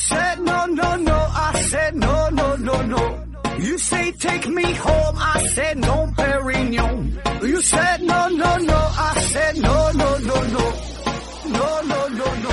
[0.00, 3.02] said no no no, I said no no no no.
[3.58, 7.20] You say take me home, I said no, Perignon.
[7.42, 10.64] You said no no no, I said no no no no,
[11.56, 12.50] no no no no.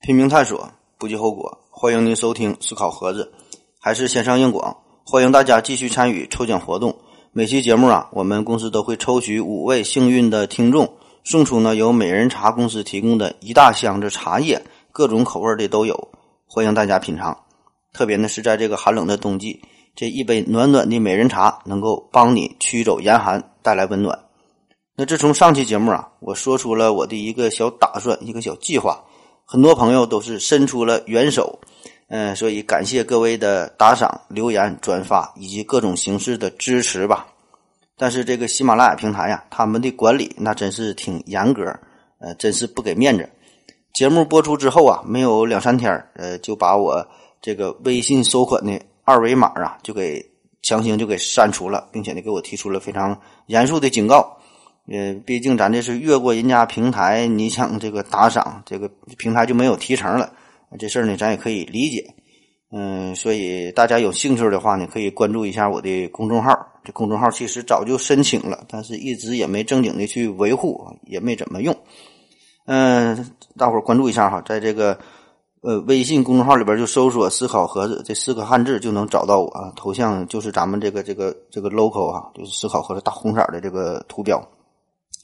[0.00, 1.58] 拼命探索，不计后果。
[1.70, 3.30] 欢迎您收听思考盒子，
[3.78, 4.74] 还是线上硬广。
[5.04, 6.98] 欢迎大家继续参与抽奖活动。
[7.32, 16.08] 每期节目啊，我们公司都会抽取五位幸运的听众，送出呢由美人茶公司提供的一大箱子茶叶，各种口味的都有，
[16.46, 17.38] 欢迎大家品尝。
[17.92, 19.60] 特别呢是在这个寒冷的冬季，
[19.94, 24.18] 这一杯暖暖的美人茶能够帮你驱走严寒，带来温暖。
[24.96, 29.04] 那自从上期节目啊，我说出了我的一个小打算，一个小计划，
[29.44, 31.58] 很多朋友都是伸出了援手。
[32.08, 37.26] 嗯，所以感谢各位的打赏、留言、转发以及各种形式的支持吧。
[37.98, 41.64] 但是这个喜马拉雅平台呀，他们的管理那真是挺严格，
[42.18, 43.28] 呃，真是不给面子。
[43.92, 47.06] 节目播出之后啊，没有两三天呃，就把我
[47.42, 50.24] 这个微信收款的二维码啊，就给
[50.62, 54.38] 强行就给删除了，并且呢，给我提出了非常严肃的警告。
[54.90, 60.32] 呃，毕竟咱这是越过人家平台，你想这个打赏，这个平台就没有提成了。
[60.76, 62.14] 这事儿呢，咱也可以理解，
[62.72, 66.50] 嗯，所以大家有兴趣的话呢，可以关注一下我的公众号。
[66.84, 71.76] 这公众号其实早就申请了，但是一直也没正经的去维护，也没怎么用。
[72.66, 74.98] 嗯，大伙儿关注一下哈，在这个
[75.62, 84.42] 呃微信公众号里边就搜索“思考盒子”这四个汉字就能找到我啊，头像就是咱们这个这个这个 logo 啊，就是思考盒子大红色的这个图标，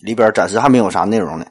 [0.02, 1.46] 里边暂时还没有啥内容呢。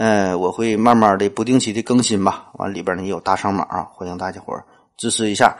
[0.00, 2.48] 呃，我会慢慢的、不定期的更新吧。
[2.54, 4.64] 完里边呢也有大赏码啊，欢迎大家伙儿
[4.96, 5.54] 支持一下。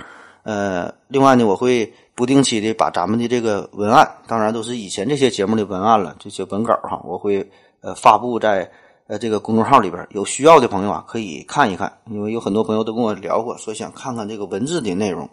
[0.45, 7.47] 呃，另外呢，我会不定期的把咱们的这个文案，当然都是以前这些节目的文案了，这些文稿哈，我会
[7.83, 8.67] 呃发布在
[9.09, 10.09] 呃这个公众号里边。
[10.13, 15.29] 有需要的朋友啊，可以看一看，因为有很多朋友都跟我聊过，说想看看这个文字的内容，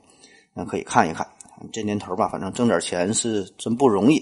[0.54, 1.26] 那可以看一看。
[1.72, 4.22] 这年头吧，反正挣点钱是真不容易。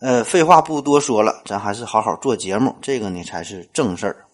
[0.00, 4.24] 呃，废话不多说了，咱还是好好做节目，这个呢才是正事儿。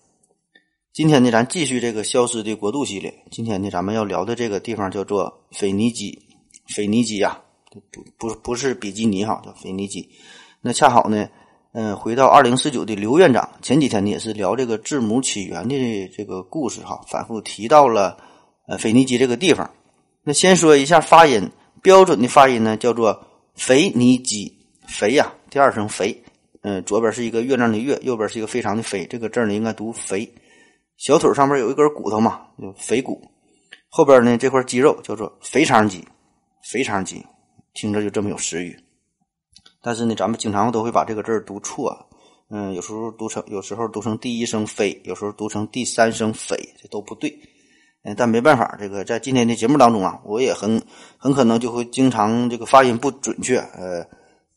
[0.93, 3.25] 今天呢，咱继续这个消失的国度系列。
[3.31, 6.19] 今天呢，咱们要聊的这个地方叫做腓尼基。
[6.67, 7.81] 腓尼基呀，不
[8.19, 10.07] 不不是比基尼哈，叫腓尼基。
[10.61, 11.27] 那恰好呢，
[11.73, 18.19] 嗯，回到二零四九的刘院长前几天呢，也是聊这个字母起源的这个故事哈，反复提到了
[18.67, 19.71] 呃腓尼基这个地方。
[20.23, 21.51] 那先说一下发音，
[21.81, 23.19] 标准的发音呢叫做
[23.55, 25.33] 腓尼基，肥呀。
[25.55, 26.21] 第二声肥，
[26.63, 30.29] 嗯，左边是一个月亮的月，右边是一个非常的非，这个字呢应该读肥。
[30.97, 33.23] 小腿上面有一根骨头嘛，就腓骨。
[33.89, 36.05] 后边呢这块肌肉叫做肥肠肌，
[36.73, 37.25] 肥肠肌
[37.73, 38.77] 听着就这么有食欲。
[39.81, 42.05] 但是呢，咱们经常都会把这个字读错，
[42.51, 47.31] 嗯，有时候读成，有时候读成第一声飞，有时候读成第三声飞，这都不对。
[48.03, 50.83] 嗯，但没办法，这个在今天的节目当中啊，我也很
[51.17, 54.05] 很可能就会经常这个发音不准确，呃。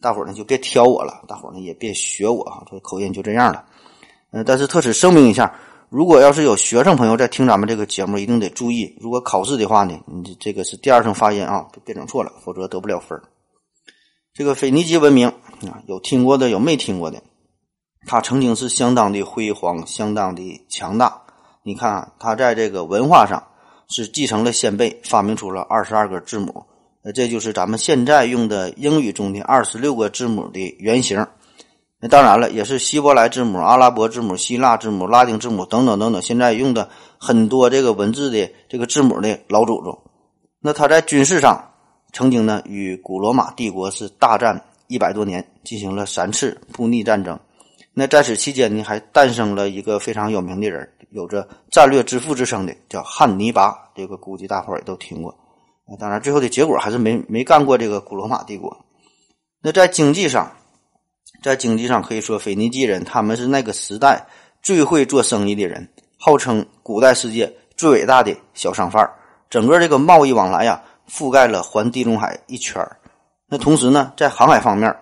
[0.01, 3.65] 大伙儿呢就别挑我了，大伙儿呢也别学我啊，这口音就这样了。
[4.31, 5.53] 嗯，但是特此声明一下，
[5.89, 13.19] 如果要是有学生朋友在听咱们这个节目，一定得注意，如果考试的话呢，你这个是第二声发音啊，别整错了，否则得不了分
[14.33, 17.21] 这个腓尼基文明啊，有听过的，有没听过的。
[18.05, 21.23] 它曾经是相当的辉煌，相当的强大。
[21.63, 23.43] 你看，啊它在这个文化上
[23.89, 26.63] 是继承了先辈，发明出了二十二个字母。
[27.07, 31.25] 那这就是咱们现在用的英语中的二十六个字母的原型。
[32.01, 36.21] 那当然了，也是希伯来字母、阿拉伯字母、希腊字母、拉丁字母等等等等。
[36.21, 39.97] 现在用的很多这个文字的这个字母的老祖宗。
[40.59, 41.71] 那他在军事上
[42.11, 47.39] 曾经呢与古罗马帝国是大战一百多年，进行了三次布匿战争。
[47.93, 53.73] 那在此期间呢，还诞生了一个非常有名的人，有着战略之父之称的，叫汉尼拔。
[53.95, 55.33] 这个估计大伙儿也都听过。
[55.87, 58.85] 啊当然，最后的结果还是没没干过这个古罗马帝国。
[59.61, 60.51] 那在经济上，
[61.41, 64.27] 在经济上可以说，腓尼基人他们是那个时代
[64.61, 65.87] 最会做生意的人，
[66.19, 69.09] 号称古代世界最伟大的小商贩
[69.49, 72.85] 整个这个贸易往来呀，覆盖了环地中海一圈
[73.47, 74.93] 那同时呢，在航海方面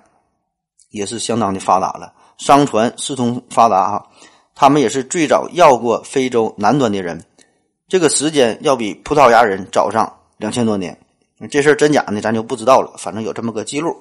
[0.92, 4.08] 也是相当的发达了，商船四通发达哈。
[4.54, 7.26] 他们也是最早要过非洲南端的人，
[7.88, 10.20] 这个时间要比葡萄牙人早上。
[10.38, 10.98] 两千多年，
[11.50, 12.22] 这事儿真假呢？
[12.22, 12.96] 咱就不知道了。
[12.98, 13.96] 反正有这么个记录。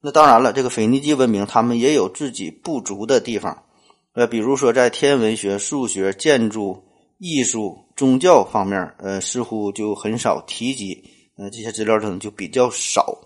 [0.00, 3.62] 那当然了，这个腓尼基文明他们也有自己不足的地方，
[4.12, 6.84] 呃，比如说在天文学、数学、建筑、
[7.16, 11.02] 艺术、宗教方面，呃，似乎就很少提及。
[11.36, 13.18] 呃，这些资料呢就比较少。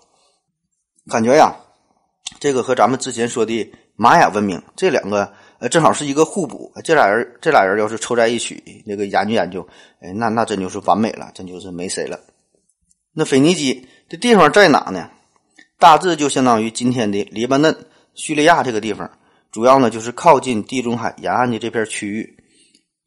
[1.09, 1.53] 感觉呀，
[2.39, 6.71] 这个和咱们之前说的玛雅文明这两个呃，正好是一个互补。
[6.83, 9.67] 这俩人这俩人要是凑在一起，那个研究研究，
[9.99, 12.17] 哎，那那真就是完美了，真就是没谁了。
[13.19, 15.09] 那腓尼基这地方在哪呢？
[15.77, 17.75] 大致就相当于今天的黎巴嫩、
[18.13, 19.11] 叙利亚这个地方，
[19.51, 22.37] 主要呢就是靠近地中海沿岸的这片区域。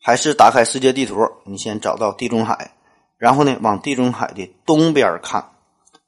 [0.03, 1.17] 还是打开世界地图，
[1.47, 2.73] 你先找到地中海，
[3.17, 5.43] 然后呢往地中海的东边看，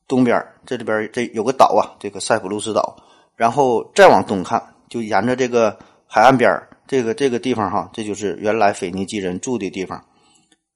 [0.06, 2.96] 东边这里边这有个岛啊，这个塞浦路斯岛，
[3.36, 10.04] 然后再往东看，就沿着这个海岸边这个这个地方哈，这就是原来腓尼基人住的地方。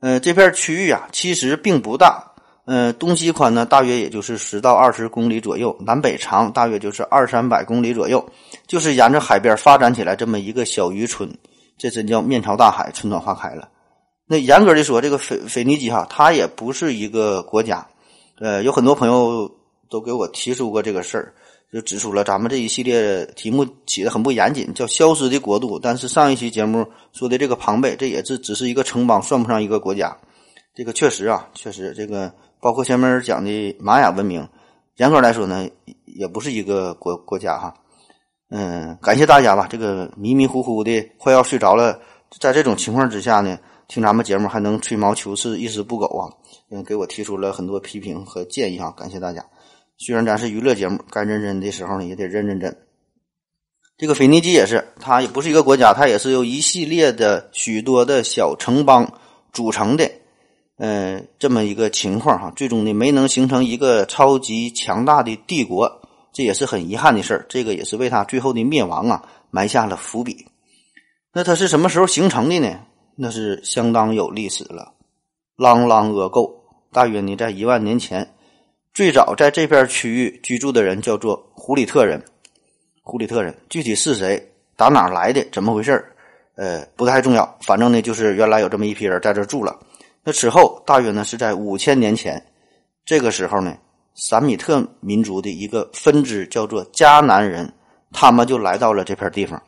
[0.01, 2.28] 呃，这片区域啊，其实并不大。
[2.69, 8.23] 呃，东西宽呢，大约也就是十到二十公里左右，南北长大约就是二三百公里左右，
[8.67, 11.27] 就是沿着海边发展起来这么一个小渔村。
[11.79, 13.71] 这真叫面朝大海，春暖花开了。
[14.27, 17.87] 那严格的说，这个腓腓尼基哈，它也不是一个国家。
[18.39, 19.51] 呃，有很多朋友
[19.89, 21.33] 都给我提出过这个事儿，
[21.73, 25.79] 就指出了咱们这一系列题目起的很不严谨，叫消失的国度。
[25.79, 30.15] 但是上一期节目说的这个庞贝，这也是只是一个城邦，算不上一个国家。
[30.75, 32.31] 这个确实啊，确实这个。
[32.61, 34.49] 包括前面讲的玛雅文明，
[34.97, 35.69] 严格来说呢，
[36.05, 37.75] 也不是一个国国家哈。
[38.51, 39.67] 嗯，感谢大家吧。
[39.69, 42.01] 这个迷迷糊糊的快要睡着了，
[42.41, 46.33] 在这种情况之下呢，听咱们节目还能吹毛求疵、一丝不苟啊。
[46.71, 49.45] 嗯，给我提出了很多批评和建议哈，感谢大家。
[49.99, 52.77] 虽然咱是娱乐节目，该认真的时候呢，也得认认真。
[53.97, 59.13] 这个腓尼基也是，它也不是一个国家，它也是由一系列的许多的小城邦
[59.53, 60.11] 组成的。
[60.79, 66.01] 嗯，这么一个情况哈，最终呢没能形成一个超级强大的帝国，
[66.33, 67.45] 这也是很遗憾的事儿。
[67.49, 70.47] 这个也是为他最后的灭亡啊埋下了伏笔。
[71.33, 72.81] 那它是什么时候形成的呢？
[73.17, 74.93] 那是相当有历史了
[75.57, 76.55] ，long long ago，
[76.93, 78.35] 大约呢在一万年前，
[78.95, 82.23] 最早在这片区域居住的人叫做胡里特人。
[83.03, 86.05] 胡里特人具体是谁，打哪来的，怎么回事
[86.55, 89.77] 呃，不太重要，反正呢就是原来有这么一批人在这住了。
[90.29, 92.45] 那此后，大约呢是在五千年前，
[93.07, 93.75] 这个时候呢，
[94.15, 97.73] 闪米特民族的一个分支叫做迦南人，
[98.13, 99.63] 他们就来到了这片地方，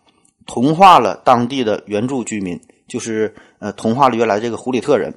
[0.45, 5.15] 同化了当地的原住居民，就是呃同化了原来这个胡里特人，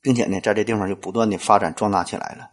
[0.00, 2.48] 并且呢，在这地方就不断的发展壮大起来了。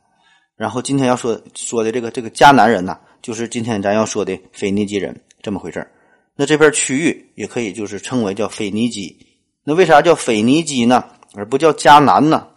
[0.56, 5.88] 然后今天要说说的这个这个迦南人呢，就是今天咱要说的腓尼基人，这么回事
[6.36, 9.16] 那这片区域也可以就是称为叫腓尼基。
[9.64, 11.06] 那为啥叫腓尼基呢？
[11.36, 12.48] 而不叫迦南呢？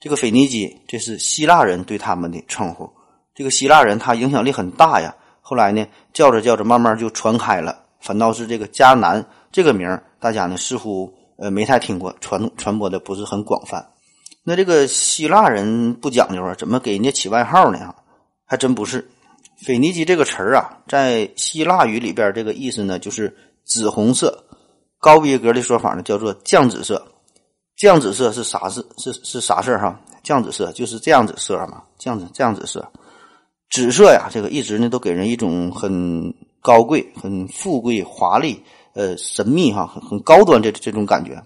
[0.00, 2.90] 这个腓尼基，这是希腊人对他们的称呼。
[3.34, 5.14] 这个希腊人他影响力很大呀。
[5.40, 7.84] 后来呢，叫着叫着，慢慢就传开了。
[8.00, 13.86] 反倒是这个迦南这个名，大家呢似乎呃没太听过，传传播的不是很广泛。
[14.42, 17.94] 那这个希腊人不讲究啊，怎么给人家起外号呢？
[18.44, 19.08] 还真不是。
[19.56, 23.34] 腓尼基这个词啊，在希腊语里边，这个意思呢就是
[23.64, 24.44] 紫红色。
[24.98, 27.02] 高逼格的说法呢，叫做酱紫色。
[27.76, 28.86] 酱紫色是啥字？
[28.98, 30.00] 是是啥事儿哈？
[30.22, 31.82] 酱紫色就是这样子色嘛？
[31.98, 32.86] 酱紫这样紫色，
[33.70, 38.62] 紫色呀，这个一直呢都给人一种很高贵、很富贵、华丽、
[38.94, 41.42] 呃神秘哈，很很高端这这种感觉。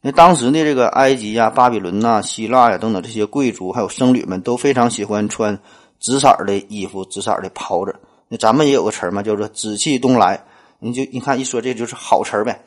[0.00, 5.58] 那当时呢，这个埃及呀、巴比伦呐、希腊呀等等这些贵族还有僧侣们都非常喜欢穿
[6.00, 7.94] 紫色的衣服、紫色的袍子。
[8.28, 10.42] 那咱们也有个词儿嘛，叫做“紫气东来”。
[10.80, 12.64] 你就你看一说，这就是好词儿呗。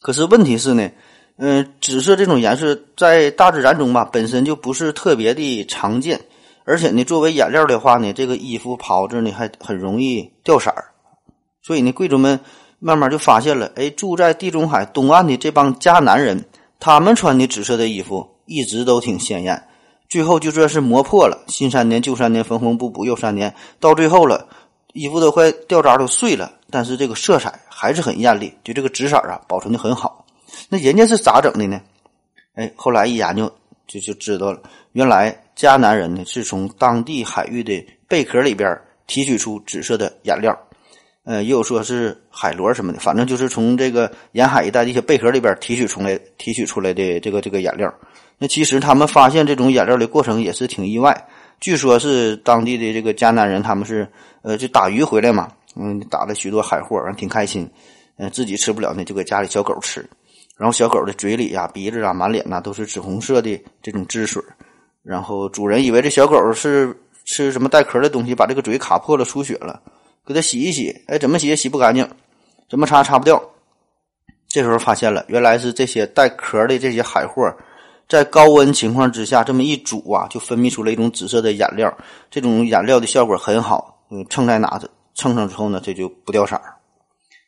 [0.00, 0.90] 可是问题是呢？
[1.38, 6.18] 嗯，紫色这种颜色在大自然中吧，本身就不是特别的常见，
[6.64, 10.86] 而且呢，作为颜料的话呢，这个衣服袍子呢还很容易掉色儿，
[11.62, 12.40] 所以呢，贵族们
[12.78, 16.42] 慢慢就发现了，哎，住在地中海东岸的这帮迦南人，
[16.80, 19.62] 他们穿的紫色的衣服一直都挺鲜艳，
[20.08, 24.48] 最后就算是磨破了，新三年旧三年，缝缝补补又三年，到最后了，
[24.94, 30.25] 衣服都快掉渣都碎了，但是这个色彩还是很艳丽，就这个紫色啊，保存的很好。
[30.68, 31.80] 那人家是咋整的呢？
[32.54, 33.52] 哎，后来一研究
[33.86, 34.60] 就就知道了，
[34.92, 40.58] 原来迦南人呢是从当地海域的贝壳里边提取出紫色的颜料，
[41.24, 47.92] 呃，也有说是海螺什么的，反正就是从这个沿海一带的一些贝壳里边提取出来、提取出来的这个这个颜料。
[48.38, 51.28] 那其实他们发现这种颜料的过程也是挺意外，
[51.60, 54.08] 据说是当地的这个迦南人他们是
[54.42, 57.68] 呃就打鱼回来嘛，嗯，打了许多海货，然后挺开心，
[58.16, 60.08] 嗯，自己吃不了呢，就给家里小狗吃。
[60.56, 64.42] 然后小狗的嘴里呀、鼻子啊、满脸呐都是紫红色的这种汁水
[65.02, 69.80] 然后主人以为这小狗是吃什么带壳的东西，把这个嘴卡破了出血了，
[70.26, 72.08] 给它洗一洗，哎，怎么洗也洗不干净，
[72.68, 73.42] 怎么擦擦不掉。
[74.48, 77.52] 这时候发现了，原来是这些带壳的这些海货，
[78.08, 81.92] 在高温情况之下这么一煮啊，就分泌出了一种紫色的染料。
[82.30, 86.60] 这种染料的效果很好，嗯，蹭在哪子蹭上之后呢，这就不掉色。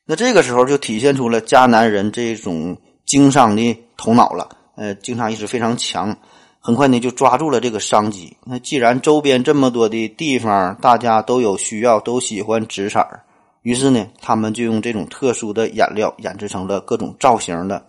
[0.04, 2.76] 那这个时候就体现出了迦南人这种
[3.08, 4.46] 经商的头脑了，
[4.76, 6.14] 呃，经商意识非常强。
[6.60, 8.36] 很快呢，就抓住了这个商机。
[8.44, 13.24] 那既然周边这么多的地方，大家都有需要，都喜欢紫色儿，
[13.62, 17.82] 于是呢，他们就用这种特殊的颜料研制成了各种造型的，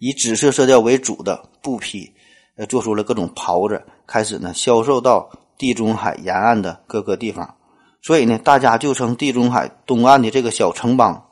[0.00, 2.12] 以紫色色调为主的布匹，
[2.58, 7.54] 呃，做出了各种袍子，开始呢销售到地中海沿岸的各个地方。
[8.02, 11.24] 所以呢，大家就称地中海东岸的这个小城邦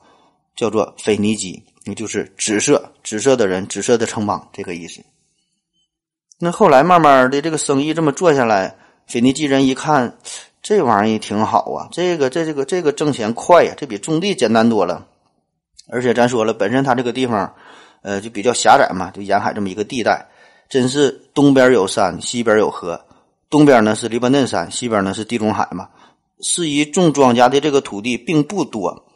[0.55, 5.01] 叫做腓尼基，也就是紫色、紫色的人、紫色的城邦这个意思。
[6.41, 8.75] 那后来慢慢的，这个生意这么做下来，
[9.07, 10.19] 腓尼基人一看，
[10.61, 15.07] 这玩意儿挺好啊，这个这这个这个挣钱快呀，这比种地简单多了。
[15.89, 17.55] 而且咱说了，本身它这个地方，
[18.03, 20.27] 呃，就比较狭窄嘛，就沿海这么一个地带，
[20.69, 23.01] 真是东边有山，西边有河，
[23.49, 25.89] 东边呢是黎巴嫩山，西边呢是地中海嘛，
[26.41, 29.07] 适宜种庄稼的这个土地并不多，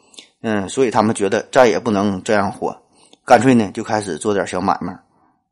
[0.41, 2.81] 嗯，所以他们觉得再也不能这样活，
[3.25, 4.97] 干脆呢就开始做点小买卖。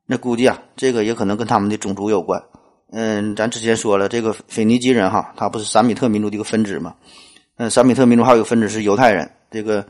[0.05, 2.41] 那估计啊，这个也可能跟他们的种族有关。
[2.91, 6.95] 嗯，咱之前说了，这个腓尼基人哈，他不是闪米特民族的一个分支嘛？
[7.57, 9.85] 嗯，闪米特民族还有一个分支是犹太人，这个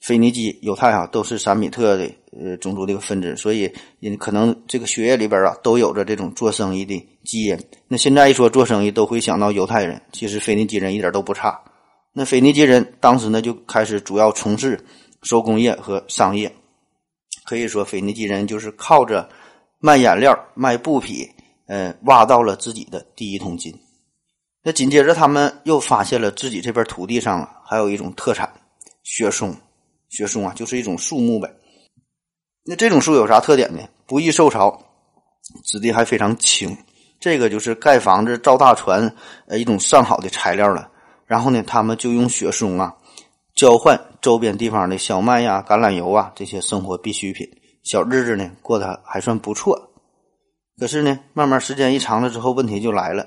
[0.00, 7.56] 腓尼基、犹太哈都是闪米特的呃种族的一个分支，所以人可能这个血液里边啊都有着这种做生意的基因。
[7.86, 11.56] 那现在一说做生意，都会想到犹太人，其实腓尼基人一点都不差。
[12.12, 14.80] 那腓尼基人当时呢就开始主要从事
[15.22, 16.52] 手工业和商业，
[17.50, 19.28] 可以说腓尼基人就是靠着。
[19.82, 21.26] 卖颜料、卖布匹，
[21.66, 23.74] 嗯，挖到了自己的第一桶金。
[24.62, 28.52] 那紧接着，他们又发现了自己这边土地上啊，还有一种特产——
[29.02, 29.56] 雪松。
[30.10, 31.50] 雪松啊，就是一种树木呗。
[32.66, 33.80] 那这种树有啥特点呢？
[34.06, 34.78] 不易受潮，
[35.64, 36.76] 质地还非常轻。
[37.18, 39.10] 这个就是盖房子、造大船
[39.46, 40.90] 呃一种上好的材料了。
[41.24, 42.94] 然后呢，他们就用雪松啊，
[43.60, 47.46] 交换周边地方的小麦呀、橄榄油啊这些生活必需品。
[47.82, 49.92] 小日子呢过得还算不错，
[50.78, 53.26] 可是呢，慢慢时间一长了之后，问题就来了。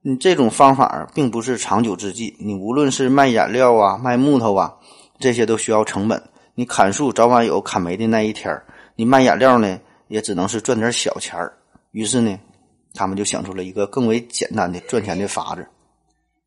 [0.00, 2.36] 你这种方法并不是长久之计。
[2.38, 4.72] 你无论是卖颜料啊、卖木头啊，
[5.18, 6.22] 这些都需要成本。
[6.54, 8.56] 你砍树早晚有砍没的那一天
[8.94, 11.36] 你卖颜料呢，也只能是赚点小钱。
[11.90, 12.38] 于是呢，
[12.94, 15.66] 他们就想出了一个更为简单的赚钱的法子。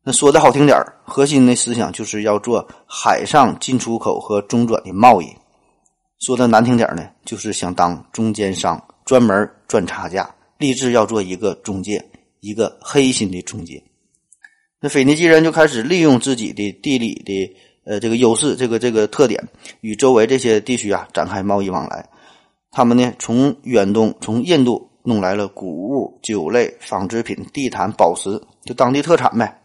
[0.08, 5.26] 那说的好听点核心的思想就是要做海上进出口和中转的贸易。
[6.20, 12.00] 说的难听点呢，就是想当中间商，专门赚差价，立志要做一个中介，
[12.38, 13.82] 一个黑心的中介。
[14.80, 19.42] 那腓尼基人就开始利用自己的地理的呃这个优势，这个这个特点，
[19.80, 22.08] 与周围这些地区啊展开贸易往来。
[22.70, 29.62] 他们呢，从远东、从印度弄来了谷物、酒类、纺织品、地毯、宝石，就当地特产呗。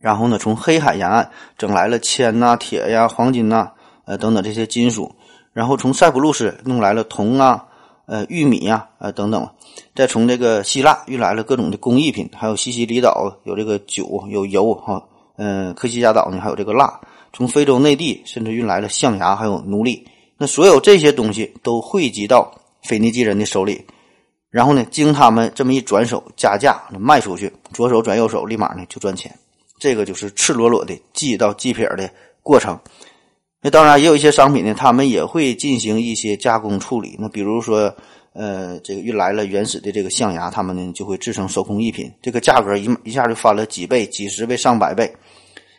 [0.00, 3.70] 然后呢，从黑海沿岸整来了铅呐、铁呀、黄金呐，
[4.06, 5.14] 呃等等这些金属。
[5.52, 7.66] 然后从塞浦路斯弄来了铜啊，
[8.06, 9.46] 呃，玉米呀，呃，等等，
[9.94, 15.04] 再从这个希腊运来了各种的工艺品，还有西西里岛有这个酒，有油哈，
[15.36, 17.00] 嗯，科西嘉岛呢还有这个蜡，
[17.32, 20.06] 从非洲内地甚至运来了象牙，还有奴隶。
[20.38, 22.50] 那所有这些东西都汇集到
[22.82, 23.84] 腓尼基人的手里，
[24.50, 29.36] 然后呢，经他们这么一转手加价卖出去，左手转右手，立马呢就赚钱。
[29.80, 32.08] 这个就是赤裸裸的寄到祭品的
[32.42, 32.78] 过程。
[33.62, 37.16] 那当然也有一些商品呢，他们也会进行一些加工处理。
[37.18, 37.94] 那比如说，
[38.32, 45.12] 呃，这个运来了原始的这个象牙，他们呢就会制成手工艺品，这个价格一一下就翻了几倍、几十倍、上百倍。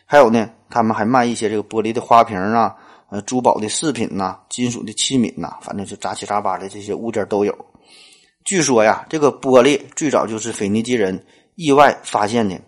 [0.06, 2.72] 还有呢，他们还卖一些这个玻璃的花瓶啊，
[3.10, 7.52] 呃，珠宝的饰品呐，金属的器皿呐，反正就杂七杂八的这些物件都有。
[8.44, 11.24] 据说呀，这个玻璃最早就是腓尼基人
[11.56, 12.60] 意外发现的。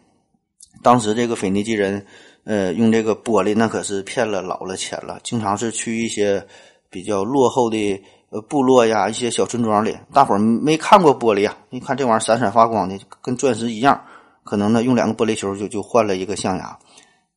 [0.85, 2.07] 当时这个腓尼基人。
[2.47, 5.19] 呃，用这个玻璃那可是骗了老了钱了。
[5.23, 6.47] 经常是去一些
[6.91, 13.99] 比较落后的呃部落呀，一些小村庄里，大伙儿没看过玻璃啊，一看这玩意儿闪闪发光的，跟钻石一样，
[14.45, 16.79] 可能呢用两个玻璃球就就换了一个象牙。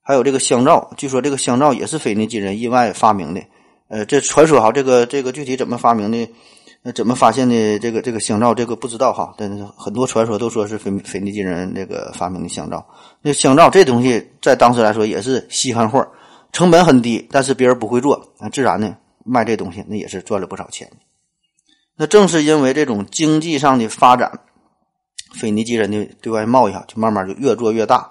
[0.01, 3.42] 还有这个香皂，据说这个香皂也是腓尼基人意外发明的。
[3.88, 6.30] 呃，这传说哈，这个这个具体怎么发明的？
[6.84, 8.53] 那怎么发现的这个这个香皂？
[8.53, 12.86] 这个不知道哈，但是很多传说都说是腓腓尼基人这个发明的香皂。
[13.22, 16.07] 那香皂这东西在当时来说也是稀罕货，
[16.53, 20.89] 成本很低，但是别人不会做，那自然呢卖这东西那也是赚了不少钱。
[21.98, 24.39] 那正是因为这种经济上的发展，
[25.34, 28.10] 腓尼基人的对外贸易啊就慢慢就越做越大。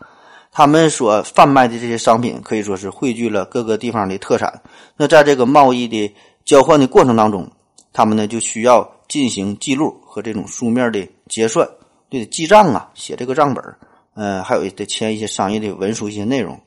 [0.52, 4.62] 他们所贩卖的这些商品可以说是汇聚了各个地方的特产。
[4.96, 7.50] 那在这个贸易的交换的过程当中，
[7.96, 11.66] 他们呢就需要进行记录和这种书面的结算，
[12.10, 13.64] 得记账啊，写这个账本
[14.12, 16.60] 嗯，还有得签一些商业的文书、一些内容。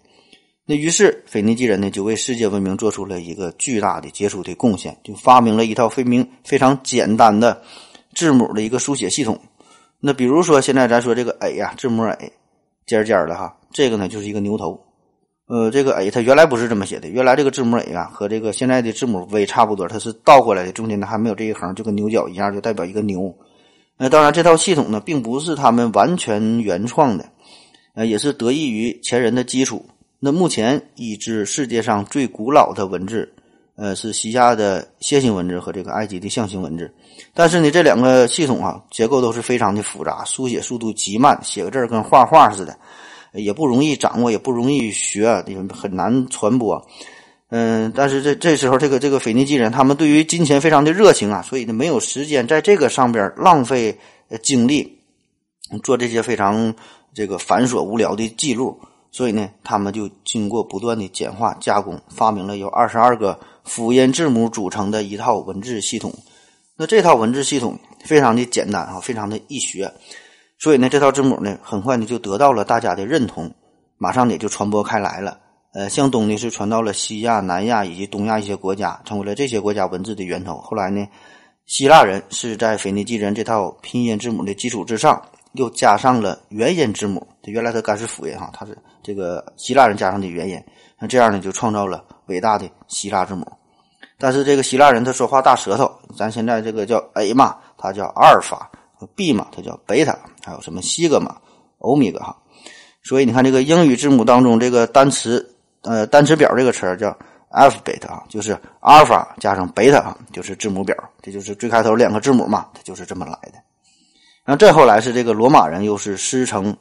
[0.65, 7.61] 那于是腓尼基人呢，就为世界文明做出了一个巨大的杰出的贡献，就发明了一套非明非常简单的
[8.15, 9.39] 字母的一个书写系统。
[9.99, 12.33] 那比如说现在咱说这个 A 呀，字母 A，
[12.87, 14.83] 尖尖的哈，这个呢就是一个牛头。
[15.49, 23.35] 呃，这个 A 它原来不是这么写的，原来这个字母 A 啊和这个现在的字母 V 差不多，它是倒过来的，中间呢还没有这一横，就跟牛角一样，就代表一个牛。
[23.97, 27.25] 那当然，这套系统呢并不是他们完全原创的，
[27.95, 29.83] 呃，也是得益于前人的基础。
[30.19, 33.27] 那目前已知世界上最古老的文字，
[33.75, 36.93] 呃，是西亚的楔形文字和这个埃及的象形文字。
[37.33, 42.77] 但是呢，这两个系统啊结构都是非常的复杂，书写速度极慢，写个字跟画画似的。
[43.33, 46.85] 也不容易掌握，也不容易学，也很难传播。
[47.49, 53.97] 嗯，但是这这时候，这个这个腓尼基人，他们对于金钱非常的热情啊，所以呢，没有时间在这个上边浪费
[54.43, 54.99] 精力
[55.83, 56.73] 做这些非常
[57.13, 58.79] 这个繁琐无聊的记录。
[59.11, 66.13] 所以呢，他们就经过不断的简化加工，发明了由二十二个辅音字母组成的一套文字系统。
[66.77, 69.91] 那这套文字系统非常的简单啊，非常的易学。
[70.59, 73.49] 所以呢，这套字母呢，很快呢就得到了大家的认同，
[73.97, 75.39] 马上也就传播开来了。
[75.73, 80.57] 呃，向东呢是传到了西亚、南亚以及东亚一些国家，成为了这些国家文字的源头。
[80.57, 81.07] 后来呢，
[81.65, 85.21] 希腊人是在腓尼基人这套拼音字母的基础之上，
[85.53, 87.25] 又加上了元音字母。
[87.43, 90.61] 原来它该是辅音哈，它是这个希腊人加上的元音。
[90.99, 93.49] 那这样呢，就创造了伟大的希腊字母。
[94.17, 98.69] 但是这个希腊人他说话大舌头，咱现在这个叫 A 嘛，他叫阿尔法。
[99.07, 101.35] B 嘛，它叫贝塔，还有什么西格玛、
[101.79, 102.37] 欧米伽哈。
[103.03, 107.17] 所以你看，这个英语字母当中这个单词，呃，单词表这个词儿叫
[107.51, 108.51] alphabet 啊，就是
[108.81, 110.95] 阿尔法加上贝塔，就是字母表。
[111.21, 113.53] 这就是最开头两个字母嘛，它就是这么来的。
[114.45, 116.75] 然后再后来是这个罗马人又是师承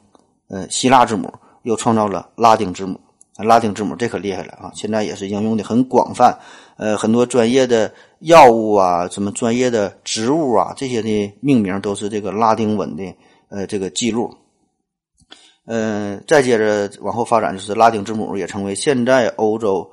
[0.49, 1.33] 呃希腊字母，
[1.63, 2.99] 又创造了拉丁字母。
[3.37, 4.69] 拉丁字母这可厉害了啊！
[4.75, 6.37] 现在也是应用的很广泛，
[6.79, 13.03] 呃，很多专业的药物啊，什么专业的植物啊，这些的命名都是这个拉丁文的
[13.49, 14.33] 呃这个记录。
[15.65, 19.91] 嗯，再接着往后发展，就是拉丁字母也成为现在欧洲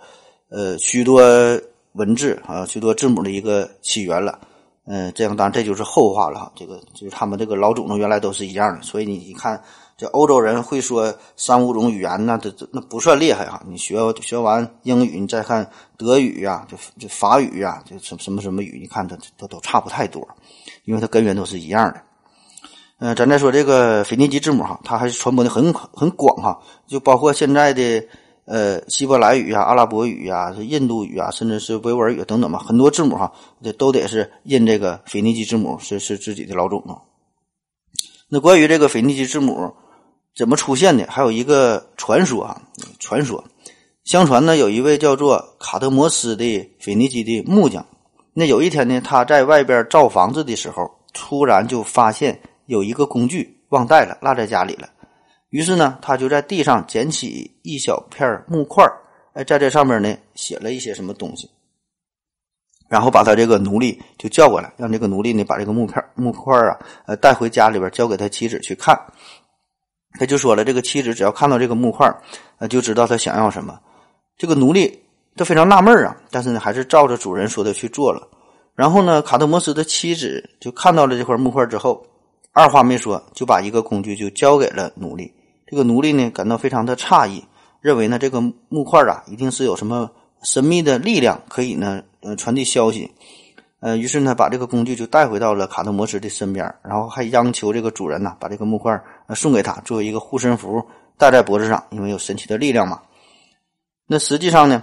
[0.48, 1.20] 呃许多
[1.94, 4.38] 文字啊许多字母的一个起源了。
[4.86, 6.52] 嗯，这样当然这就是后话了哈。
[6.54, 9.60] 这个就是他们这个老祖宗原来都是一样的，所以你一看。
[9.98, 13.62] 这欧洲人会说三五种语言呢，这这那不算厉害哈。
[13.66, 20.28] 你学学完英语，你再看德语呀，就就法语呀，就什什么什么语，你看它都都差不太多，
[20.84, 22.02] 因为它根源都是一样的。
[22.98, 28.06] 嗯，咱再说这个腓尼基字母哈，它还是传播的很很广哈，就包括现在的
[28.44, 33.32] 呃希伯来语呀、阿拉伯语呀、印度语啊，甚至是维吾尔语等等吧，很多字母哈，
[33.62, 37.00] 这都得是印这个腓尼基字母，是是自己的老祖宗。
[38.28, 39.72] 那关于这个腓尼基字母。
[40.36, 41.06] 怎么出现的？
[41.08, 42.60] 还有一个传说啊，
[42.98, 43.42] 传说，
[44.04, 46.44] 相传呢，有一位叫做卡德摩斯的
[46.78, 47.84] 腓尼基的木匠。
[48.34, 54.86] 那有一天呢，他在外边造房子的时候，突然就发现有一个工具忘带了，落在家里了。
[55.48, 58.84] 于是呢，他就在地上捡起一小片木块
[59.32, 61.48] 哎，在这上面呢写了一些什么东西，
[62.90, 68.94] 然后把他这个奴隶就叫过来，让这个奴隶呢把这个木片木块啊，呃，带回家里边交给他妻子去看。
[70.18, 72.10] 他就说了，这个妻子只要看到这个木块，
[72.58, 73.78] 呃，就知道他想要什么。
[74.38, 75.02] 这个奴隶
[75.36, 78.28] 都非常纳闷啊，但是呢，还是照着主人说的去做了。
[78.74, 82.04] 然后呢，卡特摩斯的妻子就看到了这块木块之后，
[82.52, 85.32] 二话没说，就把一个工具就交给了奴隶。
[85.66, 87.42] 这个奴隶呢，感到非常的诧异，
[87.80, 90.10] 认为呢，这个木块啊，一定是有什么
[90.42, 93.10] 神秘的力量可以呢，呃，传递消息。
[93.80, 98.92] 呃，于是呢，把这个工具就带回到了卡特摩斯的身边，然后还央求这个主人呢，把这个木块
[99.34, 100.84] 送给他，作为一个护身符
[101.18, 103.00] 戴在脖子上，因为有神奇的力量嘛。
[104.06, 104.82] 那实际上呢，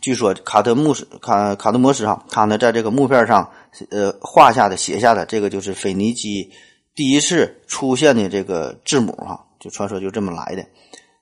[0.00, 3.50] 据说卡特穆斯卡卡特摩斯哈，他呢在这个木片上
[3.90, 6.48] 呃画下的写下的这个就是腓尼基
[6.94, 10.64] 第一次出现的这个字母哈，就传说就这么来的。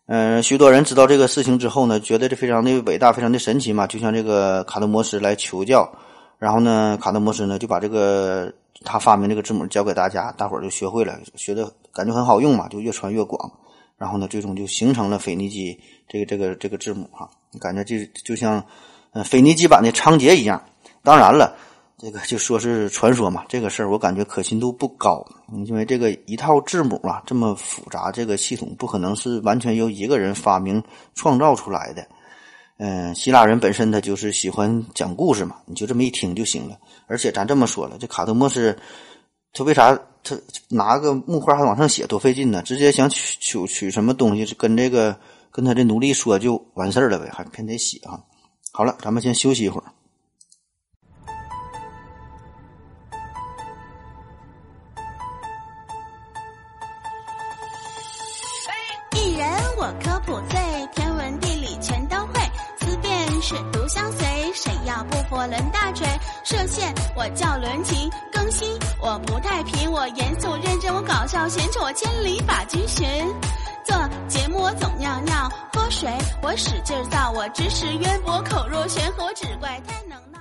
[0.06, 5.90] 嗯，许多人知道这个事情之后呢，觉得这非常的伟大，非常的神奇嘛，就像这个卡特摩斯来求教。
[6.38, 8.52] 然后呢，卡特摩斯呢就把这个
[8.84, 13.50] 他发明这个字母教给大家，大伙儿就学会了，学的感觉很好用嘛，就越传越广。
[13.96, 15.76] 然后呢，最终就形成了腓尼基
[16.08, 17.28] 这个这个这个字母哈，
[17.60, 18.64] 感觉就就像
[19.10, 20.62] 呃腓尼基版的仓颉一样。
[21.02, 21.56] 当然了，
[21.98, 25.26] 这个就说是传说嘛，这个事儿我感觉可信度不高，
[25.66, 30.80] 因为这个一套字母啊这么复杂，这个系统不可能是完全由一个人发明
[31.16, 32.06] 创造出来的。
[32.76, 36.78] 嗯，希腊人本身他就是喜欢讲故事嘛，你就这么一听就行了。
[37.08, 38.78] 而且咱这么说了，这卡特莫斯
[39.52, 42.62] 他为啥他拿个木块还往上写多费劲呢？
[42.62, 45.18] 直接想取取取什么东西跟这个
[45.50, 48.22] 跟他的奴隶说就完事儿了呗，还偏得写哈。
[48.70, 49.84] 好了，咱们先休息一会儿。
[59.16, 60.60] 艺人我科普最，
[60.94, 62.40] 天文地理全都会，
[62.80, 66.06] 思辨是独相随，谁要不佛伦大锤？
[66.50, 68.66] 射线我叫伦琴，更新
[69.02, 73.06] 我不太平，我严肃认真，我搞笑闲扯，我千里把君寻。
[73.84, 73.94] 做
[74.28, 80.38] 节目我总尿尿喝水，我使劲造，我知识渊博，口若悬河，只怪太能闹。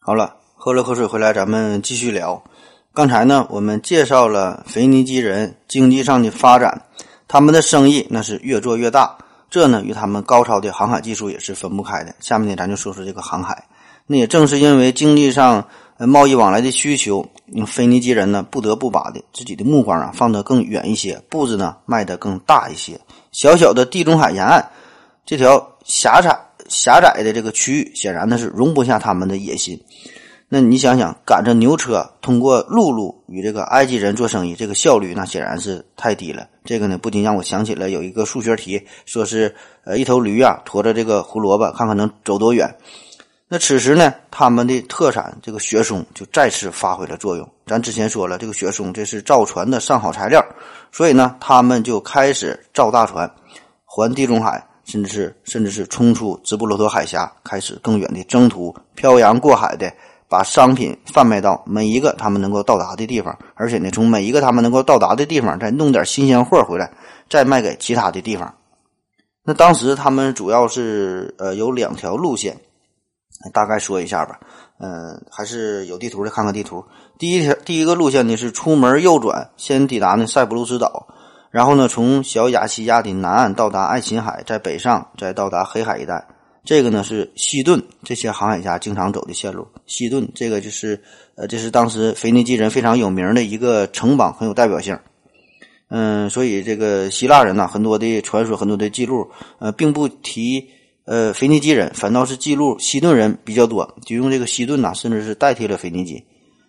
[0.00, 2.42] 好了，喝了口水回来，咱们继续聊。
[2.94, 6.86] 刚才呢，我们介绍了腓尼基人经济上的发展，
[7.28, 9.18] 他们的生意那是越做越大，
[9.54, 12.12] 这呢与他们高超的航海技术也是分不开的。
[12.18, 13.66] 下面呢，咱就说说这个航海。
[14.04, 17.24] 那也正是因为经济上贸易往来的需求，
[17.64, 23.00] 腓尼基人呢不得不把的自己的目光啊放得更远一些，步子呢迈得更大一些。
[23.30, 24.68] 小小的地中海沿岸
[25.24, 26.36] 这条狭窄
[26.68, 29.80] 狭窄的这个区域，显然呢是容不下他们的野心。
[30.48, 36.48] 那你想想，赶着牛车通过陆路与这个埃及人做生意，这个效率那显然是太低了。
[36.64, 42.74] 这个呢，不禁让我想起了有一个数学题，说是呃一头驴啊驮着这个胡萝卜，看看能走多远。
[43.48, 47.46] 那此时呢，他们的特产这个雪松就再次发挥了作用。
[47.66, 50.42] 咱之前说了，这个雪松这是造船的上好材料，
[50.90, 53.30] 所以呢，他们就开始造大船，
[53.84, 59.92] 环地中海，甚至是甚至是冲出直布罗陀海峡，开始更远的征途，漂洋过海的。
[60.34, 66.90] 把商品贩卖到每一个他们能够到达的地方，而且呢，从每一个他们能够到达的地方再弄点新鲜货回来，
[67.30, 68.52] 再卖给其他的地方。
[69.44, 72.56] 那当时他们主要是呃有两条路线，
[73.52, 74.40] 大概说一下吧。
[74.80, 76.84] 嗯，还是有地图的，看看地图。
[77.16, 81.06] 第一条，第一个路线呢是出门右转，先抵达呢塞浦路斯岛，
[81.52, 86.26] 然后呢从小亚细亚的南岸到达爱琴海，再北上，再到达黑海一带。
[86.64, 89.68] 这个呢是西顿这些航海家经常走的线路。
[89.86, 90.98] 西顿这个就是，
[91.34, 94.98] 呃，这是当时腓尼基人非常有名的一个城邦，很有代表性。
[95.88, 100.66] 嗯，所以这个希腊人呢，很多的传说，很多的记录，呃，并不提
[101.04, 106.24] 呃腓尼基人，反倒是记录西顿人比较多，就用这个西顿呐，甚至是代替了腓尼基。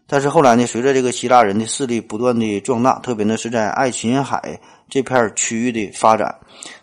[0.07, 6.35] 但是后来呢，随着这个希腊人的势力不断的壮大，特别呢是在爱琴海这片区域的发展，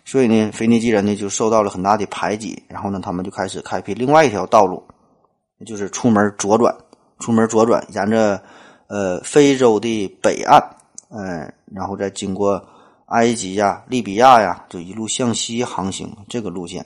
[0.05, 2.61] 所以呢，腓尼基人呢就受到了很大的排挤。
[2.67, 4.83] 然后呢，他们就开始开辟另外一条道路，
[5.65, 6.75] 就是出门左转，
[7.19, 8.41] 出门左转，沿着
[8.87, 10.61] 呃非洲的北岸，
[11.09, 12.63] 嗯，然后再经过
[13.07, 16.85] 埃及呀、利比亚呀，就一路向西航行这个路线。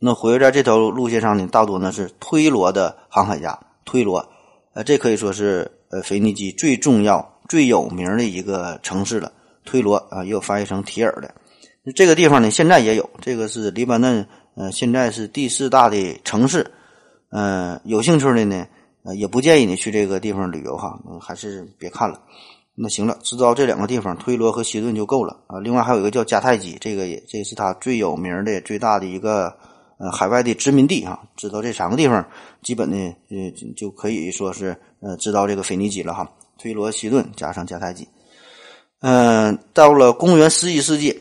[0.00, 4.28] 那活跃在这条路线上呢，大多呢是推罗的航海家，推罗。
[4.74, 9.32] 呃，这可以说是呃腓尼基最重要、最有名的一个城市了。
[9.64, 11.34] 推罗啊，也有翻译成提尔的。
[11.94, 13.08] 这个地方呢，现在也有。
[13.20, 16.66] 这个是黎巴嫩，呃，现在是第四大的城市。
[17.30, 18.66] 呃，有兴趣的呢，
[19.02, 22.20] 呃，也不建议你去这个地方旅游哈，还是别看了。
[22.74, 25.58] 那行了，知道这两个地方，推罗和西顿就够了啊。
[25.60, 29.52] 另外还有一个叫迦太基，这个也这是他最有名的、最大的一个。
[30.00, 32.24] 呃，海外的殖民地啊，知道这三个地方，
[32.62, 36.30] 基本的呃就可以说是呃知道这个腓尼基了哈。
[36.56, 38.06] 推罗、西顿加上迦太基，
[39.00, 41.20] 嗯，到了公元十一世纪，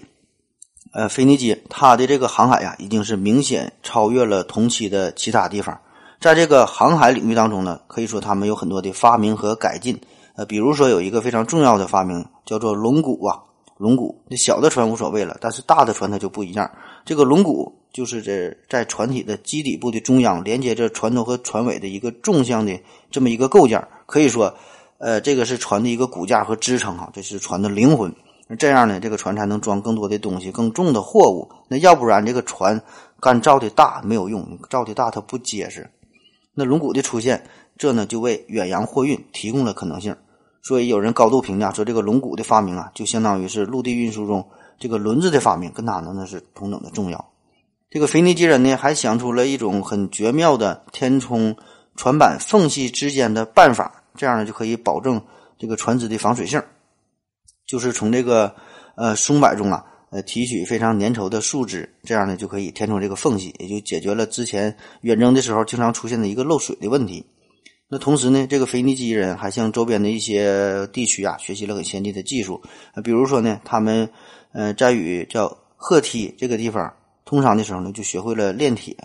[0.92, 5.80] 呃，腓尼基它的这个航海呀，已经是明显超越了同期的其他地方。
[6.20, 10.00] 在这个航海领域当中呢，可以说他们有很多的发明和改进。
[10.36, 13.40] 呃，比如说有一个非常重要的发明叫做龙骨啊，
[13.78, 14.24] 龙骨。
[14.28, 16.70] 那小的船无所谓了，但是大的船它就不一样。
[17.06, 17.74] 这个龙骨。
[17.94, 24.54] 就是这在船体的基底部的中央，连接着船头和船尾的一个纵向的这么一个构件可以说，
[25.00, 28.14] 呃，这个是船的一个骨架和支撑哈，这是船的灵魂。
[28.48, 31.50] 那这样呢，这个船才能装更多的东西、更重的货物。
[31.68, 32.82] 那要不然，这个船
[33.20, 35.90] 干造的大没有用，造的大它不结实。
[36.54, 37.46] 那龙骨的出现，
[37.78, 40.16] 这呢就为远洋货运提供了可能性。
[40.64, 44.48] 所以有人高度评价说，这个龙骨的发明啊，就相当于是陆地运输中
[44.80, 47.26] 这个轮子的发明，跟它呢那是同等的重要。
[47.90, 51.56] 这个腓尼基人呢，还想出了一种很绝妙的填充
[51.96, 55.22] 船板缝隙之间的办法，这样呢就可以保证
[55.58, 56.62] 这个船只的防水性。
[57.68, 58.56] 就是从这个
[58.96, 67.24] 呃松柏中啊，呃提取非常粘稠的树脂，这样呢就可以填充这个缝隙，也就解决了之前远征的时候经常出现的一个漏水的问题。
[67.90, 72.62] 那同时呢，这个腓尼基人还向周边的一些地区啊学习了很先进的技术，
[73.04, 74.10] 比如说呢，他们
[74.54, 76.92] 呃在与叫赫梯这个地方。
[77.26, 78.96] 通商的时候呢，就学会了炼铁，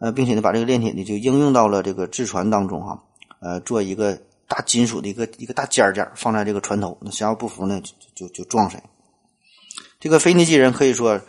[0.00, 3.00] 呃，并且呢，把这个炼铁呢就应用到了这个制船当中哈，
[3.40, 8.82] 呃，做一个大金属的一个一个大尖尖放在这个船头，那谁要不服呢，就就就撞谁。
[10.00, 11.20] 这个腓尼基人可以说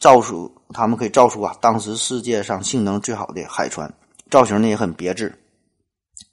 [0.00, 3.92] 造出，他们可以造出啊，当时世界上性能最好的海船，
[4.30, 5.38] 造型呢也很别致。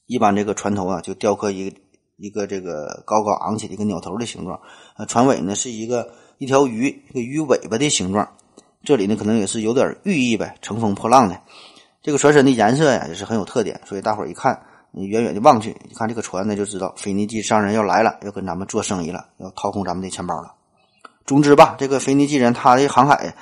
[0.05, 1.77] 一般这个船头啊，就雕刻一个
[2.15, 4.59] 一个这个高高昂起的一个鸟头的形状，
[4.97, 8.27] 呃，船尾呢是一个一条鱼一个鱼尾巴的形状。
[8.83, 11.41] 这里呢可能也是有点寓意呗，乘风破浪的。
[12.01, 20.53] 这个船身的颜色呀也是很有特点，所以大伙儿一看，你远远的望去，你看这个船呢，就知道腓尼基商人要来了，要跟咱们做生意了，要掏空咱们的钱包了。
[21.25, 23.33] 总之吧，这个腓尼基人他的航海，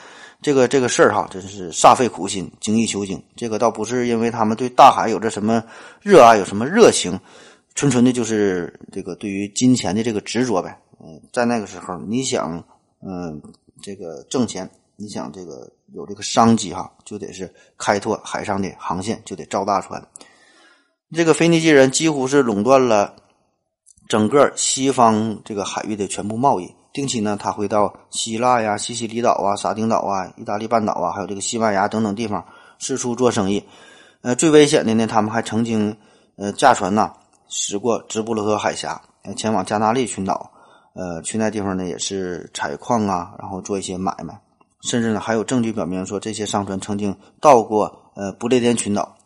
[0.42, 3.24] 这个这个事儿哈，真是煞费苦心，精益求精。
[3.36, 5.64] 这个倒不是因为他们对大海有着什么
[6.02, 7.18] 热爱，有什么热情，
[7.76, 10.78] 纯纯的就是这个对于金钱的这个执着呗。
[11.00, 12.62] 嗯，在那个时候，你想，
[13.02, 13.42] 嗯，
[13.82, 20.06] 这个挣钱，你想这个有这个商机哈，就得是开拓海上的航线，就得造大船。
[21.14, 23.16] 这个腓尼基人几乎是垄断了
[24.10, 26.76] 整个西方这个海域的全部贸易。
[26.92, 32.44] 定期呢，他会到希腊呀、西西里岛啊、沙丁岛啊、意大利半岛啊，还有这个西班牙等等地方
[32.80, 33.64] 四处做生意。
[34.22, 35.96] 呃，最危险的呢，他们还曾经
[36.38, 37.14] 呃驾船呐
[37.48, 39.02] 驶过直布罗陀海峡，
[39.38, 40.52] 前往加纳利群岛。
[40.94, 44.42] 呃，去那地方呢也是采矿啊，然后做一些买卖。
[44.82, 49.17] 甚至呢，还有证据表明说，这些商船曾经到过呃不列颠群岛。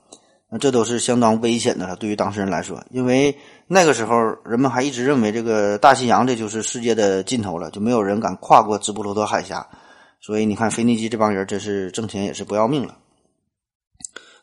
[0.54, 3.34] 那这都是相当危险的了，对于当事人来说，因为
[3.68, 9.66] 那个时候人们还一直认为这个大西洋这就是世界的尽头了，就没有人敢跨过直布罗陀海峡。
[10.20, 12.98] 所以你看，腓尼基这帮人真是挣钱也是不要命了。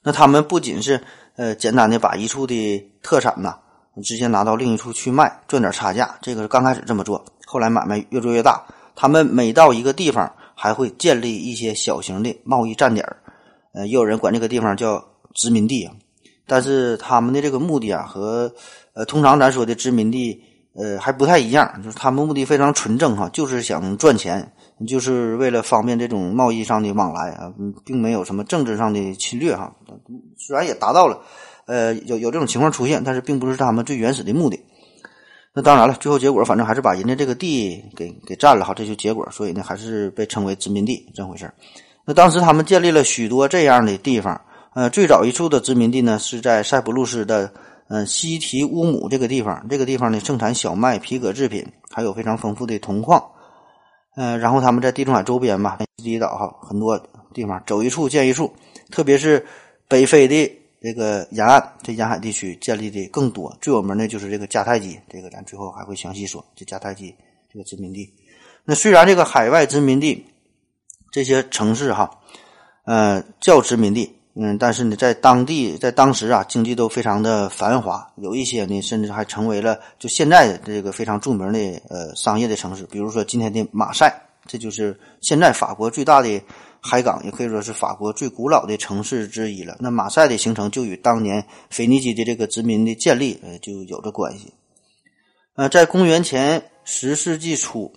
[0.02, 0.98] 那他们不仅是
[1.36, 3.58] 呃简单的把一处的特产呐
[4.02, 8.64] 直接拿到另一处去卖，赚点差价，这个是刚开始这么做，后来买卖越做越大。
[8.96, 13.06] 他们每到一个地方，还会建立一些小型的贸易站点
[13.74, 15.04] 呃，也有人管这个地方叫。
[15.38, 15.94] 殖民地啊，
[16.48, 18.52] 但是他们的这个目的啊，和
[18.92, 20.42] 呃通常咱说的殖民地
[20.74, 24.52] 呃还不太一样，就是他们目的非常纯正哈，就是想赚钱，
[24.88, 27.52] 就是为了方便这种贸易上的往来啊，
[27.84, 29.72] 并没有什么政治上的侵略哈。
[30.36, 31.20] 虽然也达到了，
[31.66, 34.58] 呃有有这种情况出现，但是并不是他们最原始的目的。
[35.54, 41.48] 那当然了，最后结果反正还是把人家这个地给给占了哈，这就结果，所以呢还是被称为殖民地这回事
[42.04, 44.40] 那当时他们建立了许多这样的地方。
[44.78, 47.52] 呃，最早一处的殖民地呢，是在塞浦路斯的
[47.88, 49.66] 呃西提乌姆这个地方。
[49.68, 53.20] 这个地方呢，盛产小麦、皮革制品，还有非常丰富的铜矿。
[54.14, 56.96] 呃，然后他们在地中海周边吧，西西岛哈，很多
[57.34, 58.54] 地方走一处建一处，
[58.88, 59.44] 特别是
[59.88, 60.48] 北非的
[60.80, 63.52] 这个沿岸，这沿海地区建立的更多。
[63.60, 66.44] 最有名的就是这个迦太基，这个咱最后还会详细说。
[66.54, 67.12] 这迦太基
[67.52, 68.08] 这个殖民地，
[68.64, 70.24] 那虽然这个海外殖民地
[71.10, 72.08] 这些城市哈，
[72.84, 74.14] 呃，叫殖民地。
[74.40, 86.40] 嗯，但是呢，在当地，在当时啊，经济都非常的繁华，有一些呢，甚至还成为了就现在的这个非常著名的呃商业的城市，比如说今天的马赛，这就是现在法国最大的
[86.80, 89.76] 海港，也可以说是法国最古老的城市之一了。
[89.80, 94.54] 那马赛的形成就与当年腓尼基的这个殖民的建立呃就有着关系。
[95.56, 97.92] 呃，在公元前十世纪初，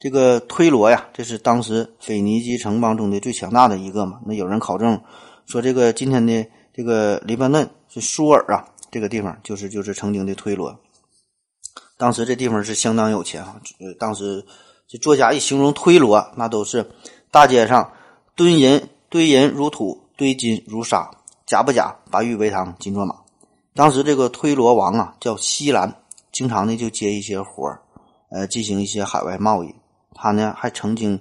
[0.00, 4.18] 这个推罗呀，这是当时腓尼基城邦中的最强大的一个嘛。
[4.26, 5.00] 那有人考证。
[5.46, 10.76] 说这个今天的这个黎巴嫩是苏尔啊，这个地方就是就是曾经的推罗。
[11.96, 14.44] 当时这地方是相当有钱啊，呃，当时
[14.88, 16.84] 这作家一形容推罗，那都是
[17.30, 17.92] 大街上
[18.34, 21.08] 堆银堆银如土，堆金如沙，
[21.46, 21.96] 假不假？
[22.10, 23.14] 白玉为堂，金作马。
[23.72, 25.94] 当时这个推罗王啊叫西兰，
[26.32, 27.80] 经常呢就接一些活儿，
[28.30, 29.72] 呃，进行一些海外贸易。
[30.12, 31.20] 他呢还曾经。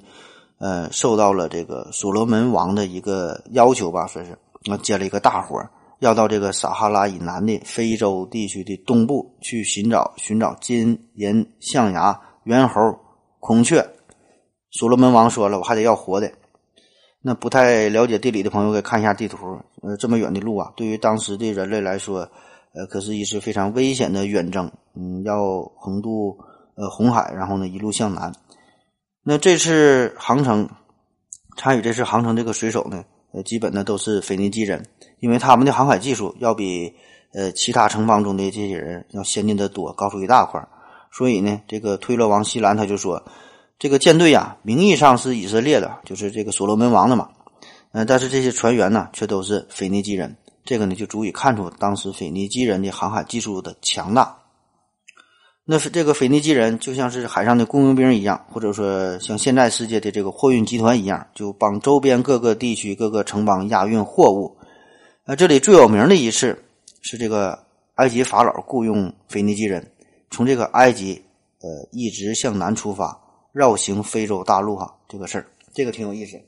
[0.58, 4.32] 呃，受到了这个所罗门王的一个要求吧，说是
[4.72, 5.62] 啊接了一个大活
[6.00, 12.98] 要到这个撒哈拉以南的非洲地区的东部去寻找寻找金银象牙、猿猴、
[13.40, 13.86] 孔雀。
[14.72, 16.32] 所罗门王说了，我还得要活的。
[17.22, 19.38] 那不太了解地理的朋友，可以看一下地图。
[19.82, 22.20] 呃，这么远的路啊，对于当时的人类来说，
[22.74, 24.72] 呃，可是一次非常危险的远征。
[24.96, 26.38] 嗯，要横渡
[26.76, 28.32] 呃红海，然后呢一路向南。
[29.28, 30.70] 那这次航程，
[31.58, 34.86] 参与这次航程这个水手呢，呃，基本呢都是腓尼基人，
[35.20, 36.94] 因为他们的航海技术要比
[37.34, 40.64] 呃其他城邦中的这些人要先进的多，高出一大块
[41.12, 43.24] 所以呢，这个推罗王西兰他就说，
[43.80, 47.30] 这个舰队呀，名义上是以色列的，就是这个所罗门王的嘛，
[47.94, 54.38] 呃，但是这些船员呢，却都是腓尼基人，这个呢就足以看出当时腓尼基人的航海技术的强大。
[55.68, 64.56] 那是这个腓尼基人就像是海上的雇佣兵一样，或者说像现在世界的这个货运集团一样，就帮周边各个地区、各个城邦押运货物。
[65.26, 66.56] 呃，这里最有名的一次
[67.02, 67.58] 是这个
[67.96, 69.92] 埃及法老雇佣腓尼基人，
[70.30, 71.20] 从这个埃及
[71.62, 73.20] 呃一直向南出发，
[73.52, 76.40] 绕行非洲大陆哈，这个事儿，这个挺有意思。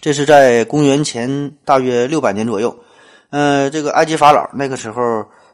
[0.00, 2.74] 这是在公元前大约六百年左右，
[3.28, 5.02] 呃，这个埃及法老那个时候，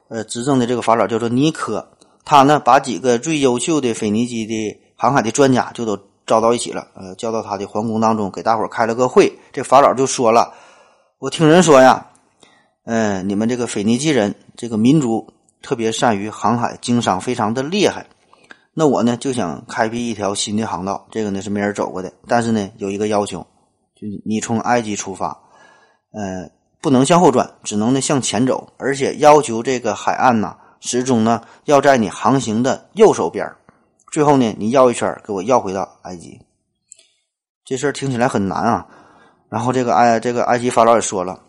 [0.07, 1.87] 呃，执政的这个法老叫做尼科，
[2.25, 9.33] 他呢把几个最优秀的腓尼基的航海的专家就都招到一起了，呃，叫到他的皇宫当中，给大伙儿开了个会。
[9.53, 10.55] 这法老就说了
[11.19, 12.07] ：“我听人说呀，
[12.85, 18.07] 嗯，你们这个腓尼基人这个民族特别善于航海，经商非常的厉害。
[18.73, 23.47] 那我呢就想开辟一条新的航道，这个呢是没人走过的，但是呢有一个要求。”
[23.95, 25.29] 就你从埃及出发，
[26.13, 33.49] 呃，不能向后转，只能呢向前走，而且要求这个海岸呢 始终呢要在你航行的右手边
[34.11, 36.39] 最后呢，你绕一圈给我绕回到埃及。
[37.65, 38.87] 这事儿听起来很难啊。
[39.49, 41.41] 然后这个埃这个埃及法老也说了，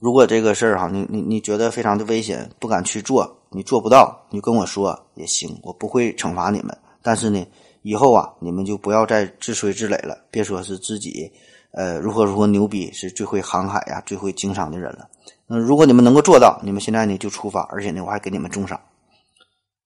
[0.00, 6.76] 如果这个事儿哈，你你你觉得非常的危险，不敢去做，你做不到，你跟我说也行，我不会惩罚你们。
[7.02, 7.46] 但是呢，
[7.82, 11.30] 以后啊，你们就不要再自吹自擂了，别说是自己。
[11.72, 15.06] 呃，如何如何牛逼，是最会航海呀、最会经商的人了。
[15.48, 18.80] 那如果你们能够做到，你们现在呢就出发，而且呢我还给你们重赏。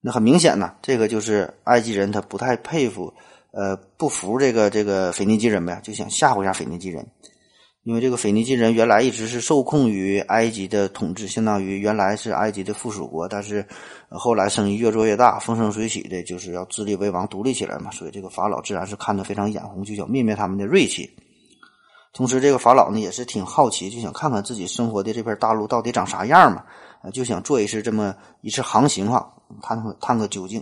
[0.01, 3.13] 那很明显呢，这个就是埃及人他不太佩服，
[3.51, 7.05] 呃，不服这个这个腓尼基人呗，就想吓唬一下腓尼基人。
[7.83, 13.65] 因为这个腓尼基人原来一直是受控于埃及的统治，相当于原来是埃及的附属国，但是
[14.09, 17.89] 后来生意越做越大，风生水起的，就是要自立为王、独立起来嘛。
[17.89, 21.09] 所以这个法老自然是看得非常眼红，就想灭灭他们的锐气。
[22.13, 26.63] 同时，这个法老呢也是挺好奇，就想看看自己生活的这片大陆到底长啥样嘛，
[27.13, 30.61] 就想做一次这么一次航行哈，探个探个究竟。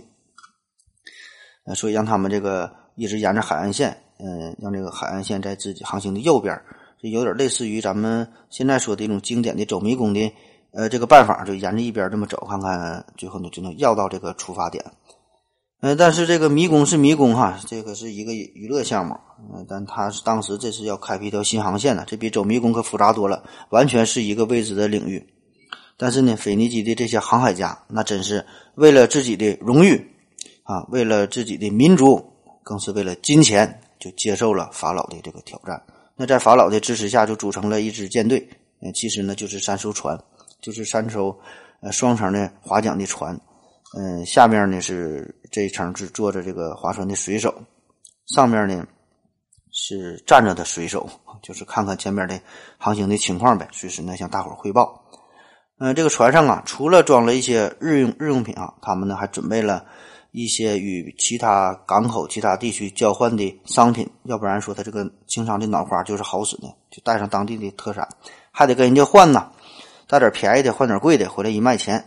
[1.64, 6.56] 呃，所以让他们这个一直沿着海岸线，嗯，让这个海岸线在自己航行的右边，
[7.02, 10.32] 就有点类似于咱们现在说的一种经典的走迷宫的
[10.72, 14.84] 呃这个办法，就沿着一边这么走，看看最后呢就能绕到这个出发点。
[15.80, 19.16] 嗯，但是这个迷宫是迷宫哈，这个是一个娱乐项目，
[19.52, 25.26] 嗯，但他是当时这是要开辟一条新航线呢，这比走迷宫可复杂多了，完全是一个未知的领域。
[25.96, 30.10] 但是呢，腓尼基的这些航海家，那真是为了自己的荣誉
[30.62, 32.24] 啊，为了自己的民族，
[32.62, 35.82] 更是为了金钱，就接受了法老的这个挑战。
[36.16, 38.48] 那在法老的支持下，就组成了一支舰队，
[38.80, 40.18] 嗯，其实呢就是三艘船，
[40.60, 41.38] 就是三艘
[41.80, 43.38] 呃双层的划桨的船。
[43.98, 47.52] 嗯，下面呢是这一层是坐着这个划船的水手，
[48.34, 48.86] 上面呢
[49.82, 51.08] 是站着的水手，
[51.40, 52.38] 就是看看前面的
[52.76, 55.02] 航行的情况呗，随时呢向大伙汇报。
[55.78, 59.82] 嗯，这个船上啊，除了装了一些日用日用品啊，他们呢还准备了
[60.32, 68.06] 一些与其他港口、其他地区交换的商品，要不然说他这个经商的脑花就是好使呢，就带上当地的特产，
[68.52, 69.50] 还得跟人家换呢，
[70.06, 72.06] 带点便宜的换点贵的，回来一卖钱。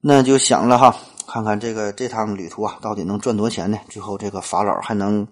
[0.00, 0.94] 那就想了哈，
[1.26, 3.78] 看看这个这趟旅途啊，到底能赚多少钱呢？
[3.88, 5.26] 最后这个法老还能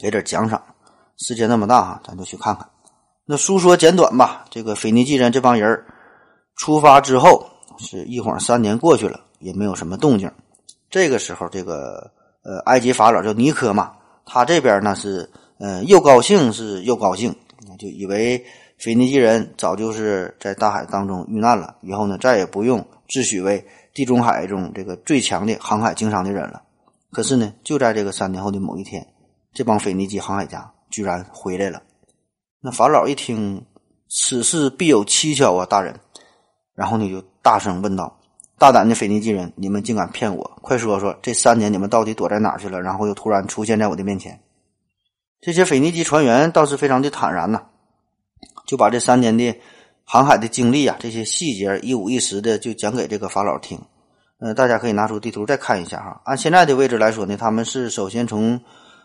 [0.00, 0.62] 给点奖赏。
[1.18, 2.66] 世界那么大哈，咱就去看看。
[3.26, 5.84] 那书说简短吧，这个腓尼基人这帮人
[6.56, 7.46] 出发之后，
[7.78, 10.30] 是一晃三年过去了，也没有什么动静。
[10.88, 12.10] 这个时候，这个
[12.42, 13.92] 呃埃及法老叫尼科嘛，
[14.24, 17.34] 他这边呢是呃又高兴是又高兴，
[17.78, 18.42] 就以为
[18.78, 23.64] 腓尼基人早就是在大海当中遇难了，以后呢再也不用自诩为。
[23.92, 26.62] 地中海中这个最强的航海经商的人了，
[27.10, 29.04] 可是呢，就在这个三年后的某一天，
[29.52, 31.82] 这帮腓尼基航海家居然回来了。
[32.60, 33.64] 那法老一听
[34.08, 35.94] 此事必有蹊跷啊，大人！
[36.74, 38.18] 然后呢，就大声问道
[38.58, 40.58] ：“大胆的腓尼基人，你们竟敢骗我！
[40.62, 42.80] 快说说，这三年你们到底躲在哪去了？
[42.80, 44.40] 然后又突然出现在我的面前。”
[45.40, 47.62] 这些腓尼基船员倒是非常的坦然呐，
[48.66, 49.56] 就把这三年的。
[50.12, 53.80] 航海的经历啊，这些细节一五一十的就讲给这个法老听。
[54.40, 56.20] 呃，大家可以拿出地图再看一下哈。
[56.24, 58.60] 按现在的位置来说呢，他们是首先从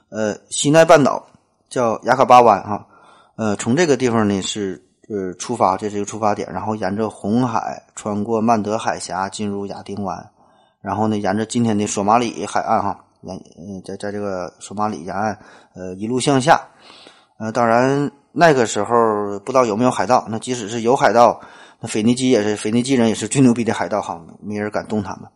[0.09, 1.25] 呃西奈半岛
[1.69, 2.87] 叫雅卡巴湾哈，
[3.35, 10.29] 呃从这个地方呢是呃出发，这是一个出发点，然后沿着红海穿过曼德海峡进入亚丁湾，
[10.81, 15.37] 然后呢沿着今天的索马里海岸哈，沿嗯在在这个索马里沿岸
[15.73, 16.61] 呃一路向下，
[17.37, 18.11] 呃当然。
[18.37, 21.39] 那个时候不知道有没有海盗，那即使是有海盗，
[21.79, 25.29] 那腓尼基也是腓尼基人，也是最牛逼的海盗哈，没人敢动他们。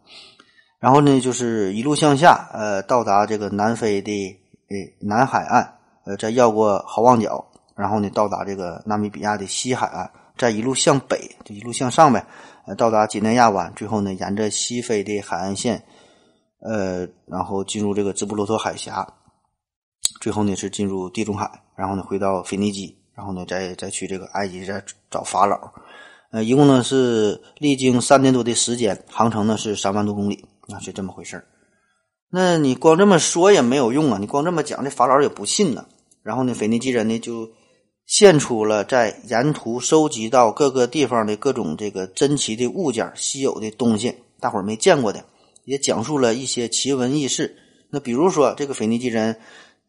[0.82, 4.38] 然后呢，就是一路向下，呃，到达这个南非的
[4.70, 5.68] 诶南海岸，
[6.06, 7.46] 呃，再绕过好望角，
[7.76, 12.26] 然后呢，到达这个纳米比亚的西海岸，再一路向北，就一路向上呗，
[12.66, 15.84] 呃，到达几内亚湾，最后呢，沿着西非的海岸线，
[16.62, 19.08] 呃，然后进入这个直布罗陀海峡。
[20.20, 25.58] 最后呢是进入地中海，然后呢回到腓尼基，然后呢再再去这个埃及再找法老，
[26.32, 30.44] 呃，一共呢是历经三年多的时间，航程呢是三万多公里，
[30.74, 31.46] 啊，是这么回事儿
[32.32, 34.18] 那你光这么说也没有用啊！
[34.20, 35.86] 你光这么讲，这法老也不信呢。
[36.22, 37.50] 然后呢，腓尼基人呢就
[38.06, 45.26] 献出了在沿途收集到各个地方的各种这个珍奇的物件、稀有的东西，大伙儿没见过的，
[45.66, 47.56] 也讲述了一些奇闻异事。
[47.90, 49.36] 那比如说，这个腓尼基人，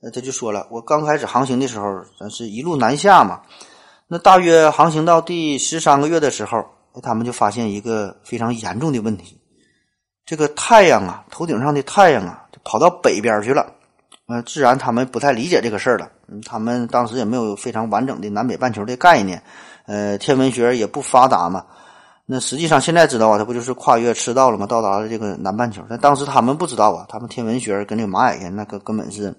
[0.01, 1.85] 呃，他就说了，我刚开始航行的时候，
[2.19, 3.43] 咱是一路南下嘛。
[4.09, 6.65] 那大约航行到第十三个月的时候，
[7.03, 9.40] 他们就发现一个非常严重的问题。
[10.31, 13.67] 这个太阳啊，头顶上的太阳啊，就跑到北边去了。
[14.29, 16.09] 呃，自然他们不太理解这个事儿了。
[16.29, 19.43] 嗯，他们当时也没有非常完整的南北半球的概念，
[19.87, 21.65] 呃，天文学也不发达嘛。
[22.27, 24.69] 那实际上现在知道啊，它不就是跨越赤道了吗？
[24.69, 25.83] 到达了这个南半球。
[25.91, 29.35] 但当时他们不知道啊，他们天文学跟这个玛雅人那个根本是，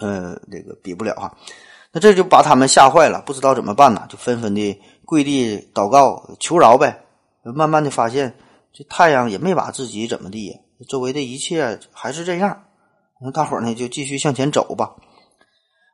[0.00, 1.30] 呃，这个比不了哈。
[1.92, 7.02] 那这就把他们吓坏了，不知道怎么办呢，就纷纷的跪地祷告求饶呗。
[7.42, 8.34] 慢慢的发现。
[8.76, 12.64] 这太阳也没把自己怎么地，周围的一切还是这样。
[13.22, 14.94] 那大伙儿呢就继续向前走吧。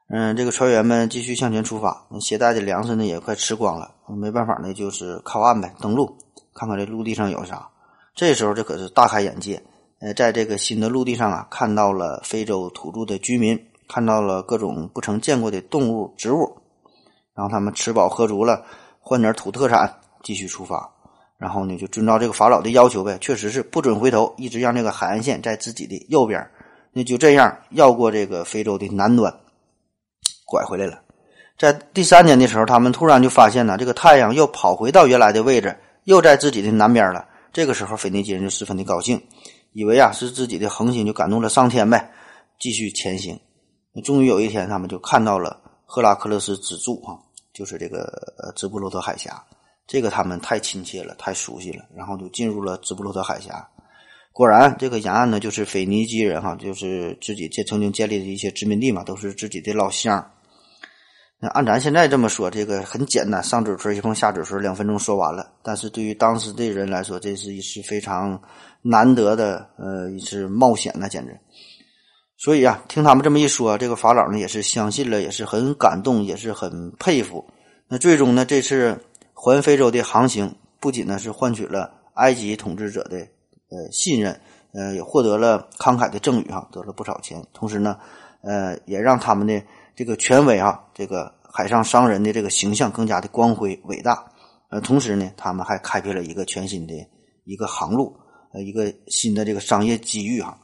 [0.09, 6.12] 嗯，这个船员们继续向前出发，携带的粮食呢也快吃光了，没办法呢就是靠岸呗，登陆
[6.55, 7.68] 看看这陆地上有啥。
[8.16, 9.62] 这时候这可是大开眼界，
[10.01, 13.57] 呃，在这个新的陆地上啊，看到了非洲土著的居民，
[13.89, 16.59] 看到了各种不曾见过的动物、植物，
[17.33, 18.66] 然后他们吃饱喝足了，
[18.99, 20.93] 换点土特产，继续出发。
[21.43, 26.40] 然后呢，就遵照这个法老的要求呗，确实是不准回头，一直让这个海岸线在自己的右边。
[26.93, 29.34] 那就这样绕过这个非洲的南端，
[30.47, 31.01] 拐回来了。
[31.59, 37.26] 在第三年的时候，他们突然就发现呢，这个太阳又跑回到原来的位置，又在自己的南边了。
[37.53, 39.20] 这个时候，腓尼基人就十分的高兴，
[39.72, 42.09] 以为啊是自己的恒星就感动了上天呗，
[42.61, 43.36] 继续前行。
[44.05, 47.18] 终于有一天，他们就看到了赫拉克勒斯之柱哈，
[47.53, 48.03] 就是这个
[48.38, 49.43] 呃直布罗陀海峡。
[49.87, 53.68] 这个他们太亲切了，太熟悉了，然后就进入了直布罗陀海峡。
[54.33, 60.30] 果然，这个沿岸呢，就是腓尼基人哈，就是自己建曾经建立的一些殖民地嘛，都是自己的老乡。
[61.39, 65.53] 那按咱现在这么说，这个很简单，上嘴唇一碰下嘴唇，两分钟说完了。
[65.62, 68.41] 但是对于当时的人来说，这是一次非常
[68.80, 71.39] 难得的呃一次冒险呢，简直。
[72.39, 77.45] 所以啊，听他们这么一说，这个法老呢也是相信了，也是很感动，也是很佩服。
[77.87, 78.99] 那最终呢，这次。
[79.45, 83.18] 环非洲的航行不仅呢是换取了埃及统治者的
[83.70, 84.40] 呃信任，
[84.72, 87.45] 呃也获得了慷慨的赠与哈，得了不少钱。
[87.53, 87.99] 同时呢，
[88.43, 89.61] 呃也让他们的
[89.97, 94.24] 这个权威啊，这个海上商人的这个形象更加的光辉伟大。
[94.68, 96.95] 呃，同时呢，他们还开辟了一个全新的
[97.43, 98.16] 一个航路，
[98.55, 100.57] 呃，一个新的这个商业机遇哈，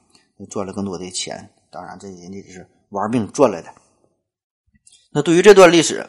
[0.49, 1.51] 赚了更多的钱。
[1.73, 3.71] 当然，这人家是玩命赚来的。
[5.11, 6.07] 那对于这段历史。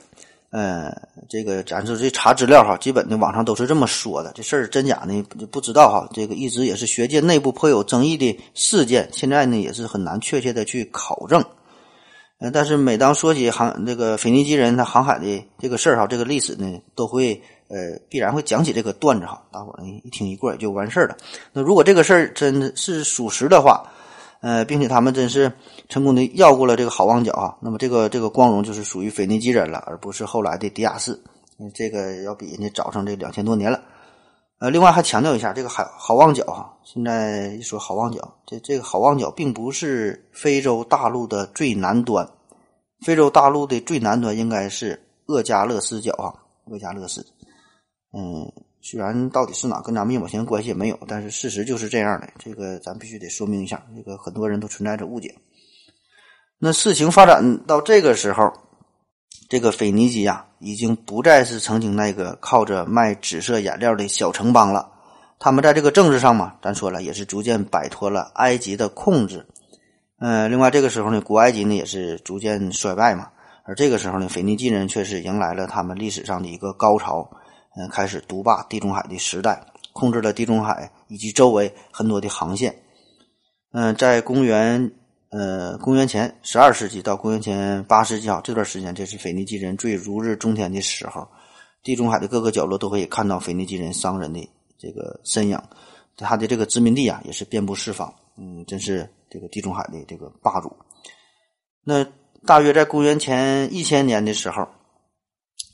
[0.52, 0.92] 呃，
[1.30, 6.10] 这个咱说这查资料哈，基本的网上都是这么说的，这事儿真假呢不知道哈。
[6.12, 11.44] 这个一直也是学界内部颇有争议的事件，现在呢也是很难确切的去考证。
[12.40, 21.18] 呃，但是每当说起航这个腓尼基人他航海的这个事儿哈，这个历史呢都会呃必然会讲起这个段子哈，大伙儿一听一过也就完事儿了。
[21.54, 23.84] 那如果这个事儿真的是属实的话，
[24.42, 25.52] 呃，并且他们真是
[25.90, 31.22] 成功的绕过了这个好望角啊，那么这个这个光荣就是属于腓尼基人了，而不是后来的迪亚士。
[31.74, 33.82] 这个要比人家早上这两千多年了。
[34.60, 42.26] 呃，另外还强调一下，这个好好望角啊，现在一说好望角，这这个好望角并不是非洲大陆的最南端，
[43.06, 46.32] 非洲大陆的最南端应该是厄加勒斯角啊，
[46.72, 47.26] 厄加勒斯，
[48.14, 48.50] 嗯。
[48.82, 52.30] 虽然到底是哪跟咱们一毛钱关系也没有，但是事实就是这样的。
[52.40, 55.36] 这个咱必须得说明一下，这个很多人都存在着误解。
[56.58, 58.52] 那事情发展到这个时候，
[59.50, 64.92] 这个腓尼基呀，已经不再是曾经那个靠着卖紫色颜料的小城邦了。
[65.40, 69.46] 他们在这个政治上嘛，咱说了也是逐渐摆脱了埃及的控制。
[70.20, 73.30] 嗯，另外这个时候呢，古埃及呢也是逐渐衰败嘛，
[73.64, 77.30] 而这个时候呢，腓尼基人却是迎来了他们历史上的一个高潮。
[77.80, 82.76] 嗯，开始独霸地中海的时代，控制了地中海以及周围很多的航线。
[83.72, 84.92] 嗯，在公元
[85.30, 91.26] 呃公元前十二世纪到公元前八世纪啊这段时间，这是腓尼基人最如日中天的时候。
[91.82, 95.58] 地中海的各个角落都可以看到腓尼基人商人的这个身影，
[96.18, 98.14] 他的这个殖民地啊也是遍布四方。
[98.38, 100.76] 嗯，真是这个地中海的这个霸主。
[101.86, 102.06] 那
[102.46, 104.68] 大约在公元前一千年的时候。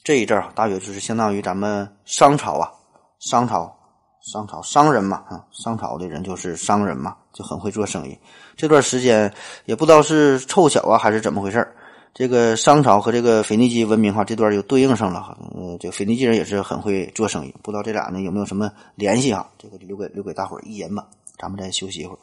[0.06, 2.72] 这一阵儿大约就是相当于咱们商朝啊，
[3.20, 3.76] 商朝，
[4.22, 8.16] 商朝商人嘛，啊，商朝的人就是商人嘛，就很会做生意。
[8.56, 9.34] 这段时间
[9.66, 11.68] 也不知道是凑巧啊，还是怎么回事
[12.14, 15.36] 这个商朝和这个腓尼基文明哈，这段就对应上了。
[15.56, 19.50] 呃，这个腓尼基人也是很会做生意，不知道这俩呢有没有什么联系啊？
[19.58, 21.04] 这个留给留给大伙儿一言吧。
[21.40, 22.20] 咱们再休息一会儿。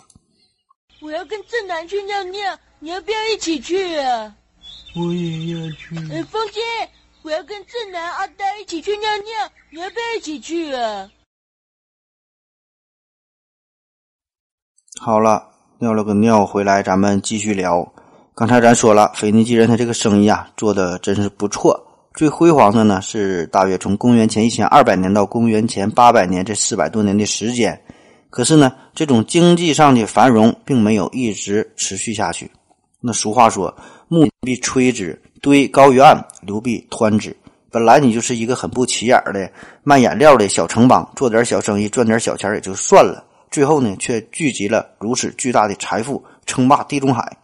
[1.00, 4.32] 我要跟正南去尿尿，你要不要一起去啊？
[4.94, 5.96] 我也要去。
[6.12, 6.60] 哎，风姐，
[7.24, 11.08] 我要跟正南、阿呆一起去尿尿，你要不要一起去啊？
[15.00, 15.48] 好了，
[15.78, 17.92] 尿了个尿回来，咱们继续聊。
[18.34, 21.80] 刚才咱说了，腓尼基人他这个生意啊，做的真是不错。
[22.14, 27.80] 最辉煌的呢，是大约从公元前一千二百年到公元前八百年这四百多年的时间。
[28.30, 32.50] 可是呢，这种经济上的繁荣并没有一直持续下去。
[33.00, 33.72] 那俗话说
[34.08, 37.36] ：“木必摧之，堆高于岸，流必湍之。”
[37.70, 39.50] 本来你就是一个很不起眼的
[39.82, 43.24] 卖颜料的小城邦，做点小生意赚点小钱也就算了。
[43.50, 47.36] 最后呢，却聚集了如此巨大的财富，称霸地中海。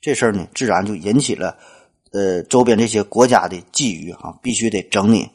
[0.00, 1.56] 这事儿呢，自然就引起了
[2.12, 5.28] 呃周边这些国家的觊觎啊，必须得整你。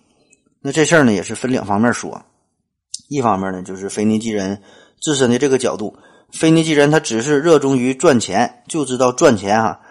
[0.61, 2.21] 那这事儿呢，也是分两方面说。
[3.09, 4.61] 一方面呢，就是腓尼基人
[5.01, 5.93] 自身的这个角度，
[6.31, 9.81] 腓尼基人他只是热衷于赚钱，就知道赚钱哈，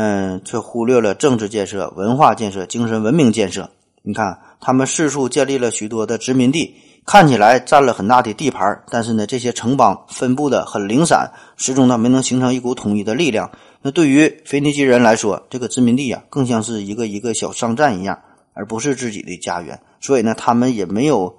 [0.00, 3.68] 嗯，却忽略了政治建设、文化建设、精神文明建设。
[4.02, 6.72] 你看，他们四处建立了许多的殖民地。
[7.04, 13.50] 看起来占了很大的地盘，但是呢，这些城邦分布的很零散，始终呢没能形成一股统一的力量。
[13.82, 18.20] 那对于腓尼基人来说，这个殖民地啊，更像是一个一个小商站一样，
[18.52, 19.80] 而不是自己的家园。
[20.00, 21.34] 所以呢，他们也没有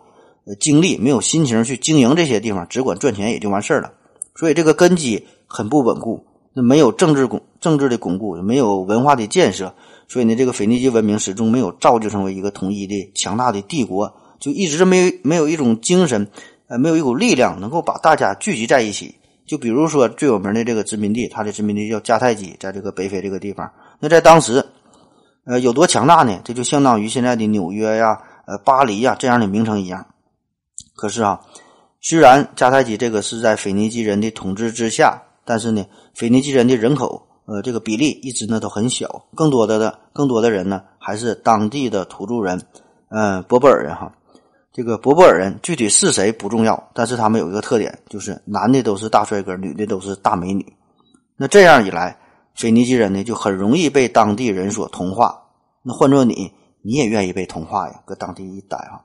[0.59, 3.93] 精力，没有心情去经营这些地方，只管赚钱也就完事儿了。
[4.35, 6.25] 所以这个根基很不稳固，
[6.61, 9.73] 没有政治巩政治的巩固，没有文化的建设，
[10.07, 14.13] 所以呢，这个腓尼基文明始终没有造就成为一个统一的强大的帝国。
[14.39, 16.25] 就一直没没有一种精神，
[16.67, 19.13] 呃，没有一股力量能够把大家聚集在一起。
[19.45, 23.69] 就比如说最有名的这个殖民地，它的殖民地叫迦太基，在这个北非这个地方。
[23.99, 24.63] 那在当时，
[25.43, 26.39] 呃，有多强大呢？
[26.45, 30.05] 这就相当于现在的纽约呀、呃，巴黎呀这样的名城一样。
[30.95, 31.41] 可是啊，
[31.99, 35.85] 虽然迦太基这个是在腓尼基人的统治之下，但是呢，
[36.19, 42.61] 腓尼基人的人口，呃，这个比例一直呢都很小，更多的的更多的人呢还是当地的土著人，
[43.07, 44.11] 嗯，波波尔人哈。
[44.73, 50.65] 这个博博尔人具体是谁不重要，但是他们有一个特点，就是男的都是大帅哥，女的都是大美女。
[51.37, 52.17] 那这样一来，
[52.53, 55.41] 腓尼基人呢就很容易被当地人所同化。
[55.83, 56.51] 那换做你，
[56.81, 58.01] 你也愿意被同化呀？
[58.05, 59.01] 搁当地一待哈，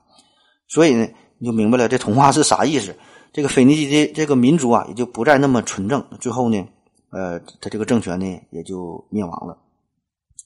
[0.66, 1.06] 所以呢，
[1.38, 2.92] 你就明白了这同化是啥意思。
[3.32, 6.04] 这个腓尼基的这个民族啊，也就不再那么纯正。
[6.18, 6.66] 最后呢，
[7.14, 9.56] 呃，他这个政权呢也就灭亡了。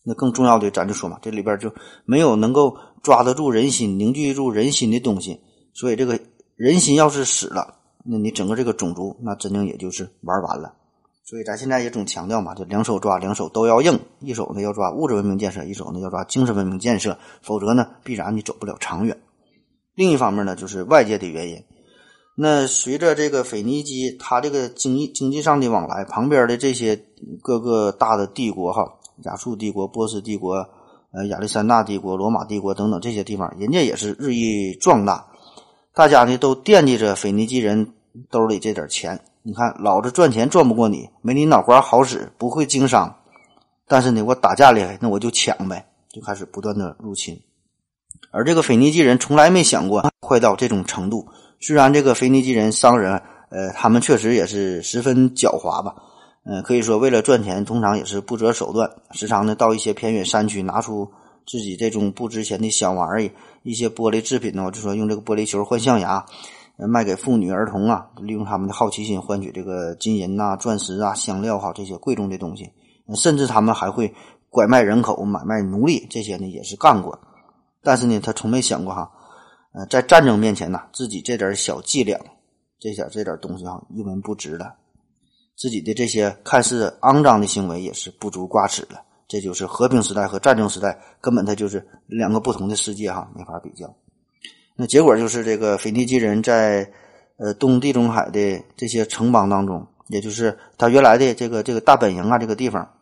[0.05, 1.73] 那更重要的，咱就说嘛，这里边就
[2.05, 5.41] 没有能够抓得住人心、凝聚住人心的东西。
[5.75, 6.21] 所以，这个
[6.57, 10.75] 人心要是死了，那你整个这个种族，那真正也就是玩完了。
[11.25, 14.01] 所以，咱现在也总强调嘛，就两手抓，两手都要硬。
[14.21, 19.19] 一手呢要抓物质文明建设，一手呢要抓精神文明建设，否则呢，必然你走不了长远。
[19.95, 21.63] 另一方面呢，就是外界的原因。
[22.41, 26.97] 那随着这个腓尼基，他这个经济经济上的往来，旁边的这些
[27.43, 28.95] 各个大的帝国哈。
[29.25, 30.55] 亚述帝国、波斯帝国、
[31.11, 35.27] 呃亚历山大帝国、罗马帝国等等这些地方，人家也是日益壮大。
[35.93, 37.95] 大家呢都惦记着腓尼基人
[38.31, 39.21] 兜里这点钱。
[39.43, 43.17] 你看，老子赚钱赚不过你，没你脑瓜好使，不会经商。
[43.89, 47.43] 但是呢，我打架厉害，那我就抢呗，就开始不断的入侵。
[48.31, 51.27] 而这个腓尼基人从来没想过坏到这种程度。
[51.61, 55.95] 虽然这个腓尼基人商人，呃，他们确实也是十分狡猾吧。
[56.45, 61.11] 嗯，可以说为了赚钱，通常也是不择手段，时常呢到一些偏远山区，拿出
[61.47, 63.33] 自己这种不值钱的小玩意儿，
[63.65, 66.25] 一些玻璃制品呢，就说用这个玻璃球换象牙，
[66.77, 72.71] 卖给妇女儿童啊，利用他们的好奇心换取这个金银呐、钻石啊、香料哈这些贵重的东西，
[73.15, 74.15] 甚至他们还会
[74.49, 77.19] 拐卖人口、买卖奴隶，这些呢也是干过。
[77.83, 79.11] 但是呢，他从没想过哈，
[79.73, 82.19] 呃，在战争面前呢，自己这点小伎俩，
[82.79, 84.75] 这点这点东西哈，一文不值了。
[85.57, 89.03] 自己的这些看似肮脏的行为也是不足挂齿了。
[89.27, 93.95] 这就是和平时代和战争时代根本它就是两个不同的世界哈，没法比较。
[94.75, 96.91] 那结果就是这个腓尼基人在
[97.37, 102.95] 呃东地中海的这些城邦当中，也就是他原来的这个这个大本营啊这个地方，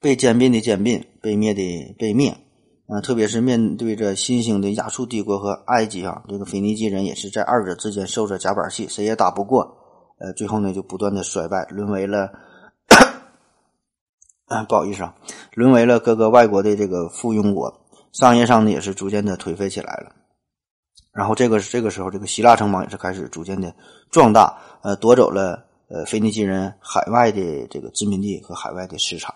[0.00, 2.34] 被兼并的兼并，被灭的被灭。
[2.86, 9.78] 啊，特别是面对着新兴的亚述帝国和埃及啊，这个腓尼基人也是在二者之间受着夹板气，谁也打不过。
[10.18, 12.30] 呃，最后呢，就不断的衰败，沦为了，
[14.46, 15.14] 啊，不好意思啊，
[15.54, 17.80] 沦为了各个外国的这个附庸国，
[18.12, 20.12] 商业上呢也是逐渐的颓废起来了。
[21.10, 23.74] 然后这个这个时候，这个希腊城邦也是开始逐渐的
[24.10, 29.34] 壮大，呃，夺走了呃腓尼基人海外的这个殖民地和海外的市场。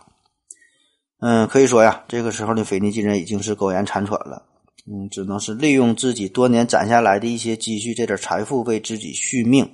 [1.20, 4.44] 嗯，可以说呀，这个时候的腓尼基人已经是苟延残喘了，
[4.86, 9.68] 嗯，只能是利用自己多年攒下来的一些积蓄，这点财富为自己续命。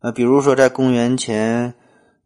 [0.00, 1.74] 呃，比如说在公元前，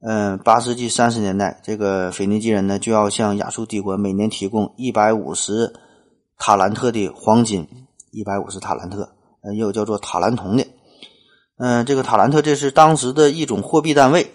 [0.01, 5.75] 嗯，八世纪三十年代，这个腓尼基人呢就要向亚述帝国每年提供一百五十
[6.39, 7.69] 塔兰特的黄金，
[8.13, 10.67] 一百五十塔兰特，呃，也有叫做塔兰铜的。
[11.59, 14.33] 嗯，这个塔兰特这是当时的一种货币单位，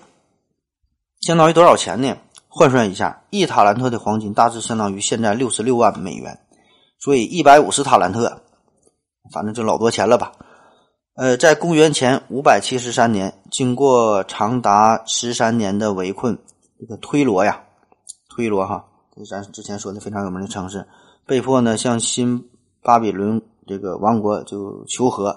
[1.22, 2.16] 相当于多少钱呢？
[2.56, 6.40] 换算一下，一塔兰特的黄金大致相当于现在六十六万美元，
[7.00, 8.44] 所以一百五十塔兰特，
[9.34, 10.32] 反正就老多钱了吧。
[11.16, 16.38] 呃，在公元前五百七十三年，经过长达十三年的围困，
[16.80, 17.60] 这个推罗呀，
[18.30, 18.86] 推罗哈，
[19.16, 20.88] 这咱之前说的非常有名的城市，
[21.26, 22.40] 被迫呢向新
[22.84, 25.36] 巴比伦这个王国就求和。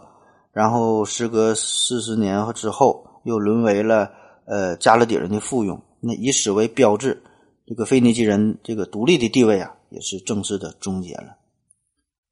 [0.53, 4.11] 然后，时隔四十年之后，又沦为了
[4.47, 5.81] 呃加勒底人的附庸。
[6.07, 7.21] 那以史为标志，
[7.67, 11.37] 这个腓尼基人这个独立的地位啊，也是正式的终结了。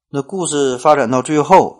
[0.09, 1.77] 那故事发展到最后，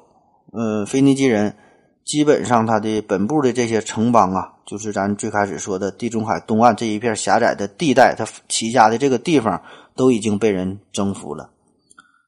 [0.51, 1.55] 呃，腓尼基人
[2.03, 9.61] 基本上他的本部的这些城邦啊，就是咱最开始说的地中海东岸这一片狭窄的地带，他起家的这个地方
[9.95, 11.49] 都已经被人征服了。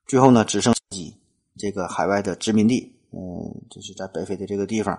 [0.08, 1.14] 最后呢，只剩几
[1.58, 2.94] 这个海外的殖民地。
[3.10, 3.20] 嗯，
[3.70, 4.98] 就是在北非的这个地方，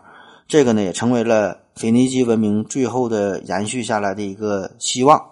[0.48, 5.22] 这个呢也成为了腓尼基文明最后的延续下来的一个希望。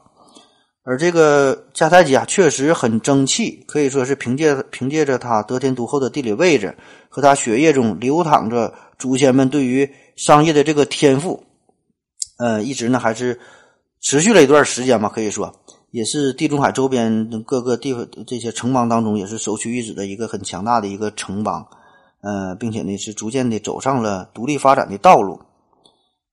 [0.84, 6.76] 而这个迦太基啊，确实很争气，可以说是凭借凭借着他得天独厚的地理位置
[7.08, 11.42] 和他血液中流淌着祖先们对于商业的这个天赋，
[12.38, 13.40] 呃，一直呢还是
[14.00, 15.08] 持续了一段时间吧。
[15.08, 15.52] 可以说，
[15.90, 21.66] 也是地中海周边各个地方这些城邦当中也是首屈一指的一个很强大的一个城邦。
[22.26, 25.38] 呃，并且呢，是逐渐的走上了独立发展的道路。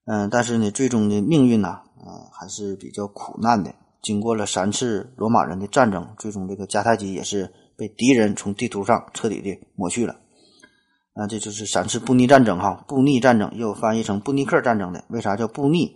[0.06, 3.72] 嗯，但是呢，最终的命运呢，呃，还是比较苦难的。
[4.02, 10.16] 经过了三次罗马人的战争，最终这个迦太基也是被敌人从地图上彻底的抹去了。
[11.14, 15.04] 啊，这就是三次布匿战争哈，布匿战争又翻译成布尼克战争的。
[15.10, 15.92] 为啥叫布匿？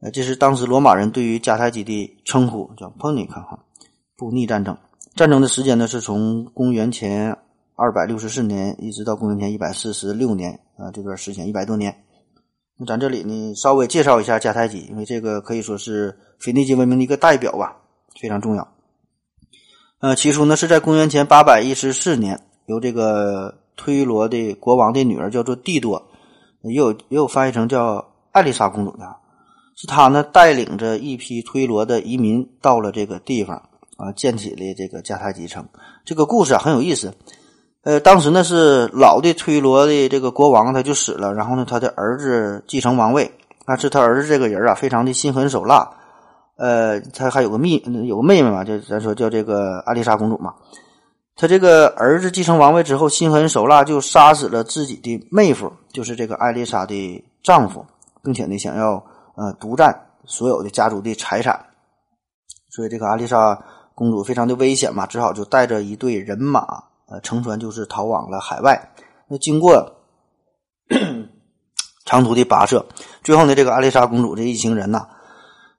[0.00, 3.64] 呃，这是当时罗马人对于迦太基的称呼，叫 Punic 哈，
[4.16, 4.78] 布匿战争。
[5.16, 7.36] 战争的时间呢，是从公元前。
[7.80, 12.02] 二百六十四年，一直到公元前一百四十六年啊，这段时间一百多年。
[12.76, 17.76] 那咱这里呢，稍微介绍一下迦太基，因为这个可以说是腓尼基文明的一个代表吧，
[18.20, 18.74] 非常重要。
[20.00, 26.08] 呃，起初呢是在公元前八百一十四年，由这个推罗的国王的女儿叫做帝多，
[26.62, 29.06] 也有也有翻译成叫艾丽莎公主的，
[29.76, 35.64] 是她呢带领着一批推罗的移民到了这个地方啊，建起了这个迦太基城。
[36.04, 37.14] 这个故事啊很有意思。
[37.84, 43.32] 呃，当时呢是老的推罗的这个国王他就死了，然后呢他的儿子继承王位，
[43.64, 45.88] 但是他儿子这个人啊非常的心狠手辣，
[46.56, 50.52] 呃，他还有个妹有个妹妹嘛，就咱说叫这个艾丽莎公主嘛，
[51.36, 57.86] 他这个儿子继承王位之后心狠手辣，就杀死了自己的妹夫，就是这个艾丽莎的丈夫，
[58.22, 59.02] 并且呢想要
[59.36, 61.58] 呃独占所有的家族的财产，
[62.70, 63.58] 所以这个艾丽莎
[63.94, 66.87] 公主非常的危险嘛，只好就带着一队人马。
[67.10, 68.92] 呃，乘船就是逃往了海外。
[69.28, 69.96] 那经过
[72.04, 72.86] 长途的跋涉，
[73.22, 75.06] 最后呢，这个阿丽莎公主这一行人呐，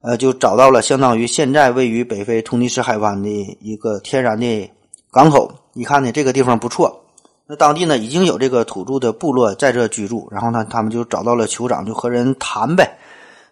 [0.01, 4.71] 呃，就找到了相当于现在位于北非突尼斯海湾的一个天然的
[5.11, 5.51] 港口。
[5.73, 7.05] 一看呢，这个地方不错。
[7.47, 10.27] 那当地呢，已经有这个土著的部落在这居住。
[10.31, 12.97] 然后呢，他们就找到了酋长，就和人谈呗，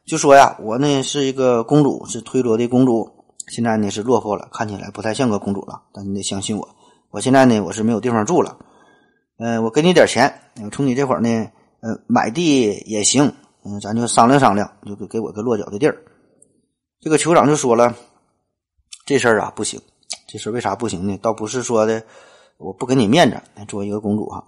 [0.05, 3.09] 就说呀，我呢是一个公主，是推罗的公主，
[3.47, 5.81] 现在呢是落魄了，看起来不太像个公主了。
[5.93, 6.67] 但你得相信我。
[7.09, 8.57] 我现在呢，我是没有地方住了，
[9.37, 10.41] 嗯，我给你点钱，
[10.71, 11.49] 从你这会儿呢，
[11.79, 13.33] 呃，买地也行，
[13.63, 15.97] 嗯，咱就商量商量，就给给我个落脚的地儿。
[16.99, 17.95] 这个酋长就说了，
[19.05, 19.79] 这事儿啊不行，
[20.27, 21.17] 这事为啥不行呢？
[21.21, 22.03] 倒不是说的
[22.57, 24.43] 我不给你面子，作为一个公主哈，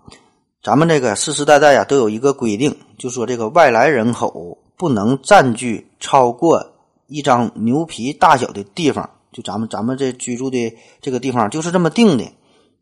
[0.62, 6.74] 咱们这个世世代代呀都有一个规定，就说这个外来人口不能占据超过
[7.08, 12.26] 一张牛皮大小的地方，就咱们咱们这居住的这个地方就是这么定的。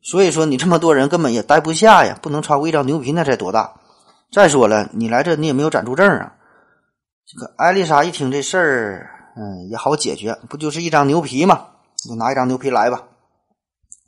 [0.01, 3.73] 所以说，你这么多人根本也待不下呀， 不能超过一张牛皮，那才多大？
[4.31, 6.33] 再说了，你来这你也没有暂住证啊。
[7.25, 11.67] 这个艾丽莎一听这事儿，嗯，也好解决，不就是一张牛皮吗？
[12.07, 13.03] 就拿一张牛皮来吧。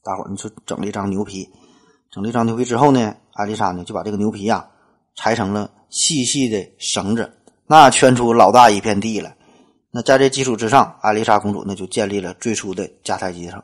[0.03, 1.49] 大伙儿，你就整了一张牛皮，
[2.11, 4.65] 整了一张牛皮之后呢，艾丽莎呢就把这个牛皮呀
[5.15, 7.33] 裁成了细细的绳子，
[7.67, 9.33] 那圈出老大一片地了。
[9.91, 13.61] 那在这基础之上，艾丽莎公主呢就建立了最初的迦太基城。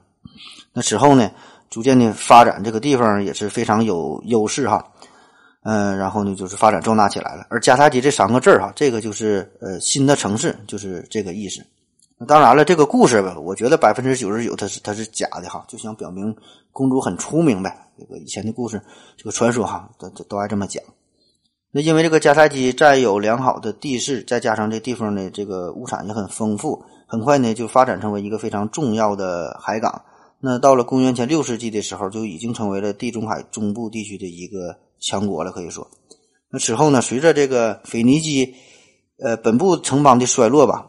[0.73, 1.31] 那此后呢？
[1.75, 4.81] 逐渐的发展，这个地方也是非常有优势哈，
[5.65, 7.45] 嗯，然后呢就是发展壮大起来了。
[7.49, 11.61] 而迦太基这三个字儿哈，这个就是呃新的城市，就是这个意思。
[12.29, 16.33] 当然了，这个故事吧，我觉得百分之九十九它是它是假的哈，就想表明
[16.71, 17.77] 公主很出名呗。
[17.99, 18.81] 这个以前的故事，
[19.17, 20.81] 这个传说哈，都都都爱这么讲。
[21.71, 30.01] 那因为这个迦太基占有良好的地势，再加上这地方的这个物产也很丰富，很快呢就发展成为一个非常重要的海港。
[30.45, 35.51] 那到了公元前六世纪的时候，就已经成为了地中海中部地区的一个强国了。
[35.51, 35.89] 可以说，
[36.51, 38.53] 那此后呢，随着这个腓尼基
[39.17, 40.87] 呃本部城邦的衰落吧，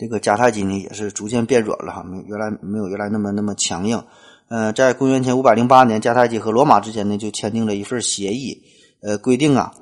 [0.00, 4.02] 这个迦太基呢也是逐渐变软了哈，没原来没有原来那么那么强硬。
[4.48, 8.60] 呃，在公元前五百零八年，迦太基和罗马之间呢就签订了一份协议，
[9.00, 9.72] 呃，规定啊，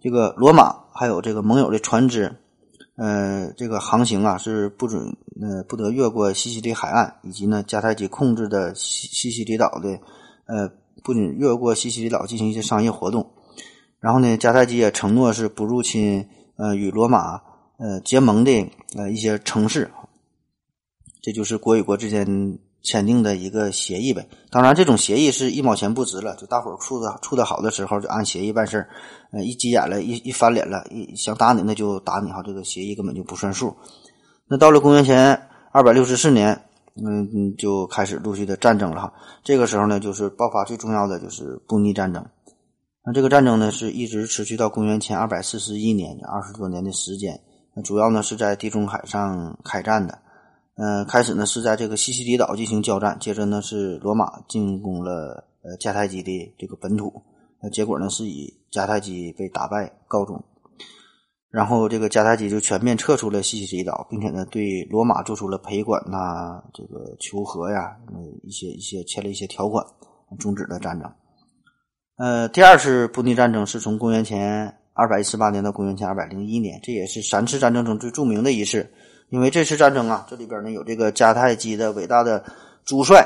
[0.00, 2.36] 这个罗马还有这个盟友的船只。
[2.98, 10.00] 呃，这个航行啊是不准呃不得越过西西里海岸，以及呢迦太基控制的西西西里岛的
[10.46, 10.68] 呃
[11.04, 13.30] 不准越过西西里岛进行一些商业活动。
[14.00, 17.40] 然后呢，迦太基也承诺是不入侵呃与罗马
[17.78, 19.90] 呃结盟的呃一些城市。
[21.22, 22.58] 这就是国与国之间。
[22.82, 28.88] 签订的一个协议呗，当然这种协议是一毛钱不值了，就大伙儿处的处的好的时候就按协议办事儿，
[29.32, 33.76] 呃，一急眼了，一一翻脸了，一想打你那就打你哈，这个协议根本就不算数。
[34.46, 36.58] 那到了公元前二百六十四年，
[37.04, 39.12] 嗯，就开始陆续的战争了哈。
[39.44, 42.24] 这个时候呢，就是爆发最重要的就是布匿战争。
[43.04, 47.38] 那这个战争呢，是一直持续到公元前二百四十一年，二十多年的时间。
[47.74, 50.18] 那主要呢是在地中海上开战的。
[50.80, 57.20] 嗯，开始呢是在这个西西里岛进行交战，接着呢是罗马进攻了呃迦太基的这个本土，
[57.60, 60.40] 呃结果呢是以迦太基被打败告终，
[61.50, 67.96] 然后这个迦太基就全面撤出了西西里岛，并且呢对罗马做出了赔款呐，这个求和呀，
[68.44, 69.84] 一些一些签了一些条款，
[70.38, 71.10] 终止了战争。
[72.18, 78.88] 呃，第二次布匿战争是从公元前二百一十八年到公元前二百零一年，这也是三次战争中最著名的一次。
[79.30, 82.42] 因为这次战争啊，这里边呢有这个迦太基的伟大的
[82.84, 83.20] 主帅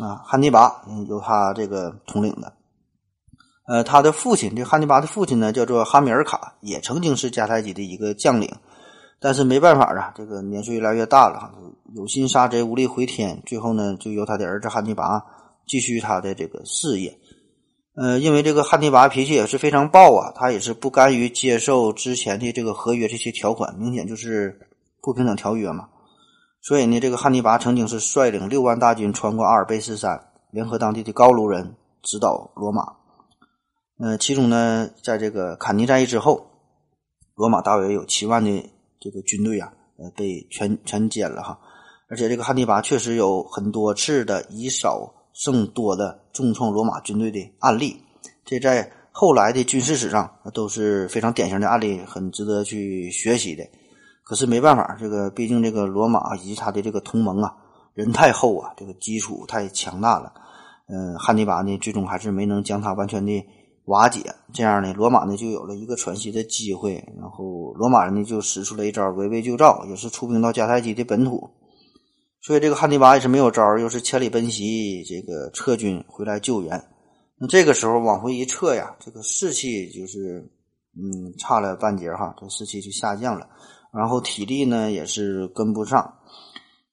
[0.00, 2.52] 啊，汉尼拔，由他这个统领的。
[3.66, 8.48] 呃，他的父亲，这汉尼拔的父亲呢叫做哈米尔卡，也曾经是迦太基的一个将领，
[9.18, 11.50] 但是没办法啊，这个年岁越来越大了，
[11.96, 15.20] 有心杀贼无力回天，最后呢就由他的儿子汉尼拔
[15.66, 17.18] 继续他的这个事业。
[17.96, 24.60] 呃，因为这个汉尼拔脾气也是非常暴啊，他也是不甘于接受之前的这个合约这些条款，明显就是。
[25.04, 25.90] 不平等条约嘛，
[26.62, 32.94] 所以呢，这个汉尼拔曾经是率领六万大军穿过阿尔卑斯山，联合当地的高卢人，直捣罗马。
[33.98, 36.46] 呃，其中呢，在这个坎尼战役之后，
[37.34, 41.60] 罗马大约有七万的这个军队啊，呃，被全全歼了哈。
[42.08, 48.00] 而且这个汉尼拔确实有很多次的以少胜多的重创罗马军队的案例，
[48.44, 53.64] 这在后来的军事史上都是非常典型的案例，很值得去学习的。
[54.24, 57.54] 可是没办法，这个毕竟这个罗马以及他的这个同盟啊，
[57.92, 60.32] 人太厚啊，这个基础太强大了。
[60.88, 63.46] 嗯，汉尼拔呢，最终还是没能将他完全的
[63.84, 64.34] 瓦解。
[64.52, 66.94] 这样呢，罗马呢就有了一个喘息的机会。
[67.18, 71.50] 然后罗马人呢就使出了一招围魏救赵，也是出兵到迦太基的本土。
[72.40, 76.82] 所以这个汉尼拔也是没有招，又是千里奔袭，这个撤军回来救援。
[77.38, 80.40] 那这个时候往回一撤呀，这个士气就是
[80.96, 83.48] 嗯差了半截哈，这士气就下降了。
[83.94, 86.14] 然后体力呢也是跟不上，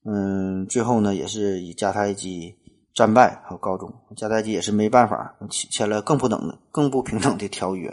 [0.06, 2.56] 嗯，最后呢也是以迦太基
[2.94, 3.92] 战败和告终。
[4.16, 7.92] 迦太基也是没办法签签了更不等的、更不平等的条约。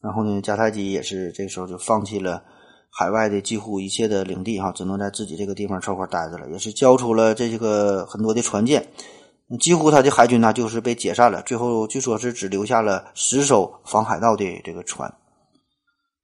[0.00, 2.42] 然后呢，迦太基也是这时候就放弃了
[2.90, 6.48] 海外的几乎一切的领地哈，只能在自己这个地方凑合待着了。
[6.50, 8.86] 也是交出了这个很多的船舰，
[9.60, 11.42] 几乎他的海军呢就是被解散了。
[11.42, 15.12] 最后据说是只留下了十艘防海盗的这个船。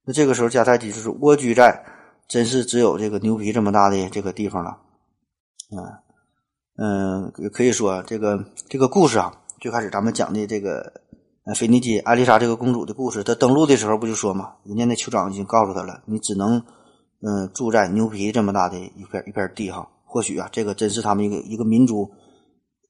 [0.05, 1.85] 那这个时候，迦太基就是蜗居在，
[2.27, 4.77] 真是只有这个牛皮这么大的这个地方了，
[5.71, 5.79] 嗯
[6.75, 9.31] 嗯，可以说这个这个故事啊，
[9.61, 11.01] 最开始咱们讲的这个
[11.45, 16.63] 呃腓尼基艾丽莎这个公主的故事，她登陆的时候不就说嘛，人家那酋长已经告诉她了，你只能
[17.21, 22.11] 嗯住在牛皮这么大的一片一片地哈，或许啊，这个真是他们一个一个民族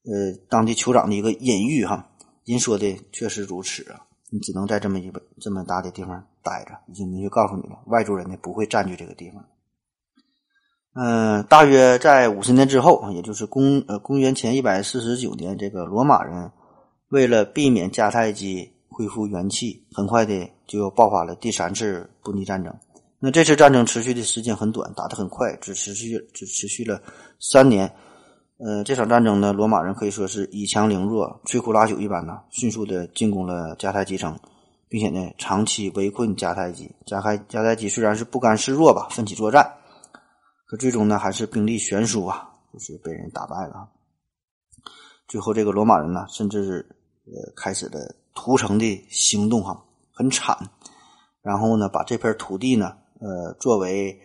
[0.04, 2.08] 呃当地酋长的一个隐喻哈，
[2.44, 4.00] 人说的确实如此啊。
[4.34, 9.44] 你只能在这么一个这么大的地方待着，已经明确告诉你了，外族人呢不会占据这个地方。
[10.94, 16.50] 嗯，大约在五十年之后，也就是公呃公元前一百四十九年，这个罗马人
[17.10, 22.74] 为了避免迦太基恢复元气，很快的就又爆发了第三次布匿战争。
[23.20, 27.00] 那这次战争持续的时间很短，打得很快，只持续只持续了
[27.38, 27.88] 三年。
[28.56, 34.38] 呃，这场战争呢，罗马人可以说是以强凌弱，摧枯拉朽一般呢，迅速的进攻了迦太基城，
[34.88, 36.88] 并且呢，长期围困迦太基。
[37.04, 39.68] 迦太迦太基虽然是不甘示弱吧，奋起作战，
[40.66, 43.88] 可最终呢，还是兵力悬殊啊，就是被人打败了。
[45.26, 46.86] 最后，这个罗马人呢，甚至
[47.26, 50.56] 呃开始了屠城的行动哈，很惨。
[51.42, 54.16] 然后呢，把这片土地呢，呃，作为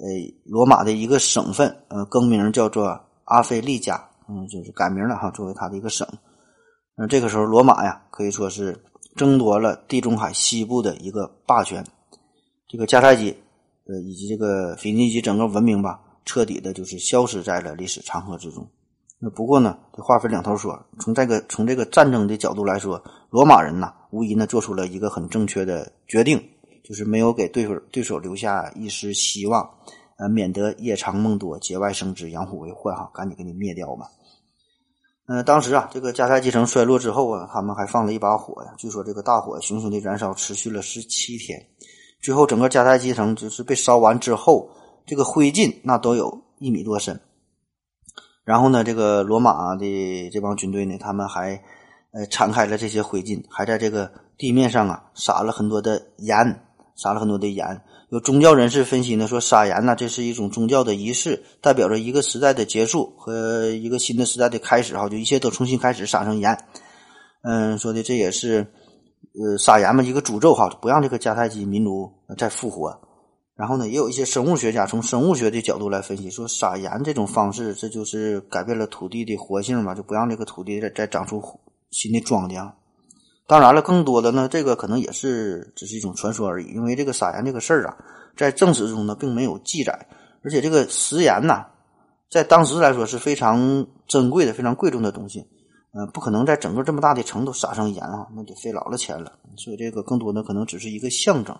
[0.00, 0.06] 呃
[0.44, 6.06] 罗马的一个省份，呃，更名叫做阿非利加，嗯，就是改名了哈，作为它的一个省。
[6.96, 8.78] 那这个时候，罗马呀，可以说是
[9.16, 11.84] 争夺了地中海西部的一个霸权。
[12.68, 13.30] 这个迦太基，
[13.86, 18.68] 呃，以及这个腓尼基整个文明吧，彻底的就是消失在了历史长河之中。
[19.20, 26.42] 那不过呢，这话分两头说，从这个从这个战争的角度来说，罗马人呐，无疑呢做出了一个很正确的决定。
[26.84, 29.68] 就是没有给对手对手留下一丝希望，
[30.18, 34.10] 呃，免得夜长梦多，节外生枝，养虎为患哈，赶紧给你灭掉吧。
[35.26, 38.74] 呃，当时啊，这个迦太基城衰落之后啊，他们还放了一把火呀。
[38.76, 41.64] 据说这个大火熊熊的燃烧，持续了十七天，
[42.20, 44.68] 最后整个迦太基城就是被烧完之后，
[45.06, 47.20] 这个灰烬那都有一米多深。
[48.42, 51.62] 然后呢，这个罗马的这帮军队呢，他们还
[52.10, 56.64] 呃铲开了这些灰烬，还在这个地面上啊撒了很多的盐。
[57.00, 66.58] 撒了很多的盐，有宗教人士分析呢，说撒盐呢，这是一种宗教的仪式，代表着一个时代的结束和一个新的时代的开始哈，就一切都重新开始，撒上盐。
[67.42, 68.66] 嗯，说的这也是
[69.34, 72.98] 呃撒盐嘛，一个诅咒哈，不让这个迦太基民族再复活。
[73.54, 81.42] 然后呢，也有一些生物学家从生物学的角度来分析，说撒盐这种方式，这就是改变了土地的活性嘛，就不让这个土地再再长出
[81.90, 82.72] 新的庄稼。
[83.48, 86.66] 当然了，更多的呢，这个可能也是只是一种传说而已。
[86.66, 87.96] 因为这个撒盐这个事儿啊，
[88.36, 90.06] 在正史中呢并没有记载，
[90.44, 91.64] 而且这个食盐呐，
[92.30, 95.40] 在当时来说是非常珍贵的、非常贵重的东西。
[95.94, 99.32] 嗯，不可能在整个这么大的城都撒上盐啊，那得费老了钱了。
[99.56, 101.56] 所以这个更多的可能只是一个象征。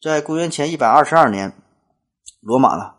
[0.00, 1.52] 在公元前一百二十二年，
[2.40, 2.92] 罗马呢，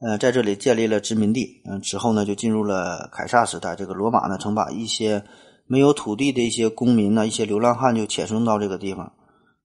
[0.00, 1.62] 呃，在这里建立了殖民地。
[1.70, 3.76] 嗯，之后呢，就进入了凯撒时代。
[3.76, 5.22] 这个罗马呢，曾把一些
[5.70, 9.12] 没有土地的一些公民呢，一些流浪汉就遣送到这个地方。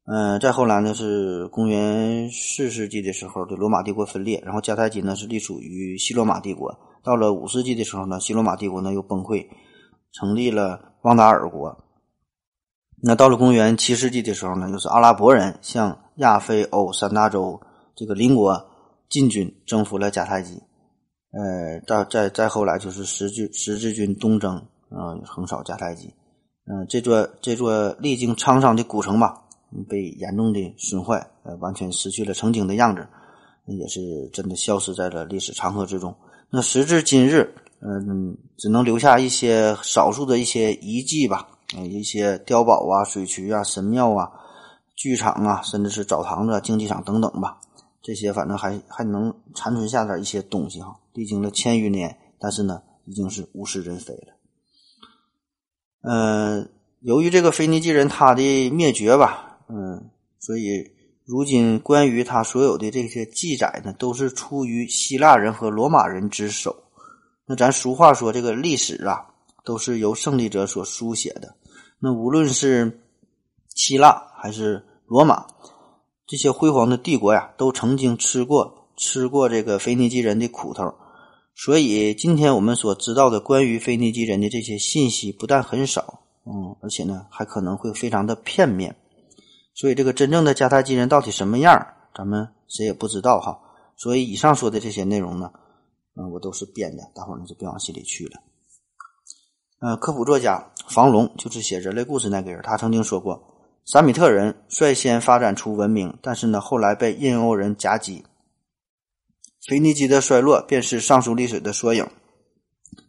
[0.05, 6.77] 嗯，再后来呢，是公元四世纪的时候，这罗马帝国分裂，然后迦太基呢是隶属于西罗马帝国。
[7.03, 9.47] 到了五世纪的时候呢，西罗马帝国呢又崩溃，
[10.11, 11.75] 成立了旺达尔国。
[13.01, 17.59] 那到了公元七世纪的时候呢，又是阿拉伯人向亚非欧三大洲
[17.95, 18.63] 这个邻国
[19.09, 20.53] 进军，征服了迦太基。
[21.31, 24.63] 呃，再再再后来就是十字十字军东征。
[24.95, 26.13] 啊，横扫迦太基，
[26.65, 29.43] 嗯，这座这座历经沧桑的古城吧，
[29.89, 33.05] 被严重的损坏，呃，完全失去了曾经的样子，
[33.67, 36.15] 也是真的消失在了历史长河之中。
[36.49, 44.31] 那时至今日，嗯，只能留下一些少数的一些遗迹吧，嗯，一些碉堡啊、水渠啊、神庙啊、
[44.95, 47.59] 剧场啊，甚至是澡堂子、竞技场等等吧，
[48.01, 50.95] 这些反正还还能残存下点一些东西哈。
[51.13, 54.34] 历经了千余年，但是呢，已经是物是人非了。
[56.07, 60.91] 嗯，由于这个腓尼基人他的灭绝吧，嗯，所以
[61.25, 66.75] 如今关于他所有的这些记载呢，都是出于希腊人和罗马人之手。
[67.47, 69.25] 那咱俗话说，这个历史啊，
[69.63, 71.55] 都是由胜利者所书写的。
[71.99, 73.01] 那无论是
[73.73, 75.47] 希腊还是罗马
[76.27, 80.93] 这些辉煌的帝国呀，都曾经吃过吃过这个腓尼基人的苦头。
[81.57, 88.93] 所以，今天我们所知道的关于腓尼基人的这些信息不但很少，嗯，而且呢，还可能会非常的片面。
[89.73, 93.57] 所以，这个真正的迦太基人到底什么样，咱们谁也不知道哈。
[93.95, 95.49] 所以，以上说的这些内容呢，
[96.17, 98.41] 嗯，我都是编的，大伙儿呢就别往心里去了。
[99.79, 103.41] 呃，科普作家房龙就是写人类故事那个人，他曾经说过，
[103.85, 108.25] 萨米特人率先发展出文明，但是呢，后来被印欧人夹击。
[109.67, 112.05] 腓尼基的衰落便是上述历史的缩影。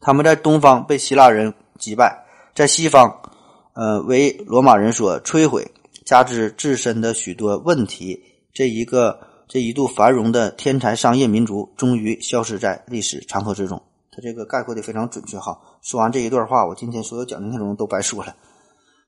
[0.01, 3.21] 他们在东方被希腊人击败，在西方，
[3.75, 5.71] 呃，为罗马人所摧毁，
[6.07, 8.19] 加之自身的许多问题，
[8.55, 13.83] 这一个这一度繁荣的天才商业民族，终于消失在历史长河之中。
[14.11, 15.59] 他这个概括的非常准确哈。
[15.83, 18.35] 说完这一段话，我今天所有讲的内容都白说了。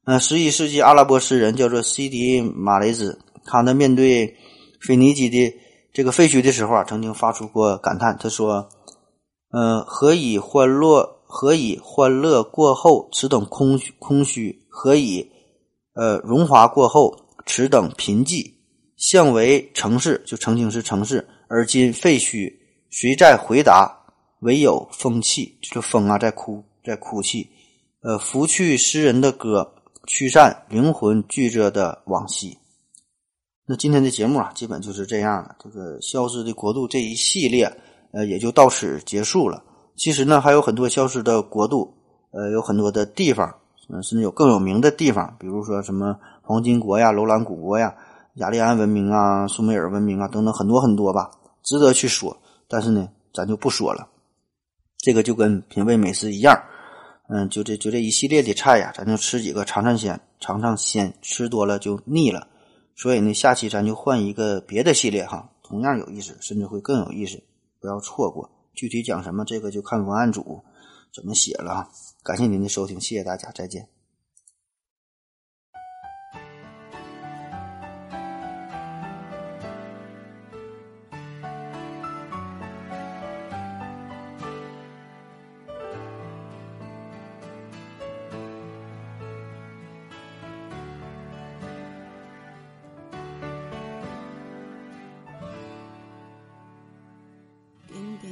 [0.05, 4.37] 嗯，十一世纪阿拉伯诗人叫做西迪马雷兹，他呢面对
[4.81, 5.59] 腓尼基的。
[5.93, 8.17] 这个废墟的时候啊，曾经发出过感叹。
[8.19, 8.69] 他说
[9.51, 11.17] ：“嗯，何以欢乐？
[11.31, 13.93] 何以欢乐过后，此等空虚？
[13.99, 14.65] 空虚？
[14.69, 15.31] 何以
[15.95, 17.15] 呃荣华过后，
[17.45, 18.55] 此等贫瘠？
[18.97, 22.53] 相为城市，就曾经是城市，而今废墟，
[22.91, 23.95] 谁在回答？
[24.41, 27.49] 唯有风气，就是风啊，在哭，在哭泣。
[28.03, 29.75] 呃，拂去诗人的歌，
[30.07, 32.57] 驱散灵魂聚着的往昔。”
[33.71, 35.55] 那今天的节目啊，基本就是这样了。
[35.63, 37.71] 这个消失的国度这一系列，
[38.13, 39.63] 呃，也就到此结束了。
[39.95, 41.93] 其实呢，还有很多消失的国度，
[42.31, 43.55] 呃，有很多的地方，
[43.91, 47.95] 嗯甚至有更有名的地方，比如说什么黄金国呀、楼兰古国呀、
[48.37, 51.31] 雅利安文明啊、苏美尔文明啊等等很多很多吧，
[51.63, 52.35] 值得去说。
[52.69, 54.09] 但是呢，咱就不说了。
[54.97, 56.59] 这个就跟品味美食一样，
[57.29, 62.47] 嗯，就这就这一系列的菜呀，咱就吃几个尝尝鲜，尝尝鲜，吃多了就腻了。
[63.01, 67.41] 所以呢，下期咱就换一个别的系列哈，同样有意思，甚至会更有意思，
[67.81, 68.51] 不要错过。
[68.75, 70.61] 具体讲什么，这个就看文案组
[71.15, 71.91] 怎么写了哈。
[72.25, 73.98] 感谢您的收听，谢谢大家，再见。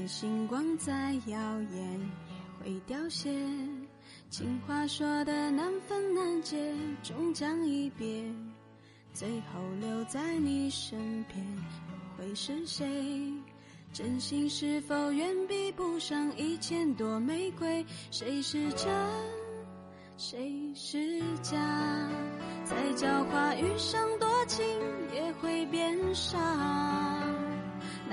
[0.07, 2.00] 星光再耀眼
[2.64, 3.30] 也会凋谢，
[4.30, 8.24] 情话说的难分难解，终将一别。
[9.12, 11.44] 最后留在你身边
[12.16, 13.32] 会是谁？
[13.92, 17.84] 真心是否远比不上一千朵玫瑰？
[18.11, 18.88] 谁是真，
[20.18, 21.57] 谁是假？
[22.64, 24.64] 再狡猾遇上多情，
[25.14, 26.36] 也会变傻。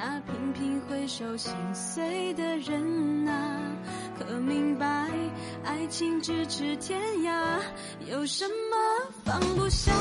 [0.05, 3.57] 那频频回首心碎的人啊，
[4.19, 4.85] 可明白
[5.63, 7.57] 爱情咫尺天涯，
[8.11, 9.93] 有什么放不下？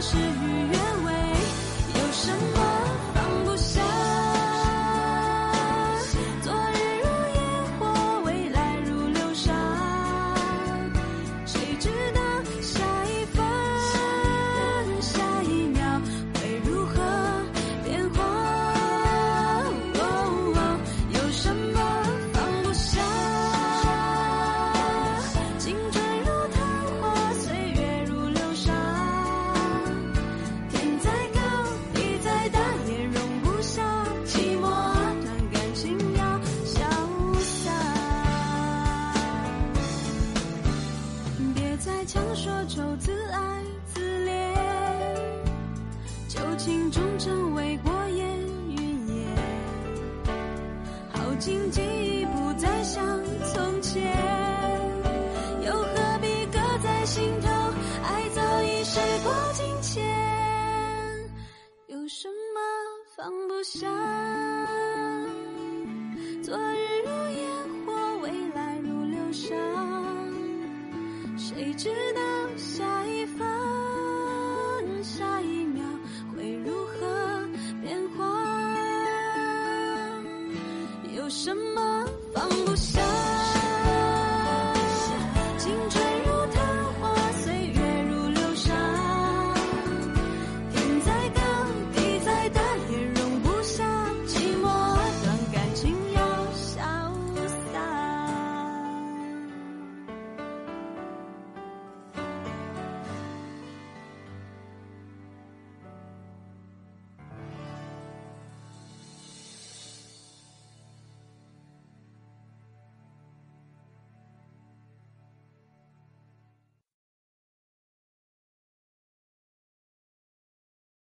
[0.00, 0.39] 是。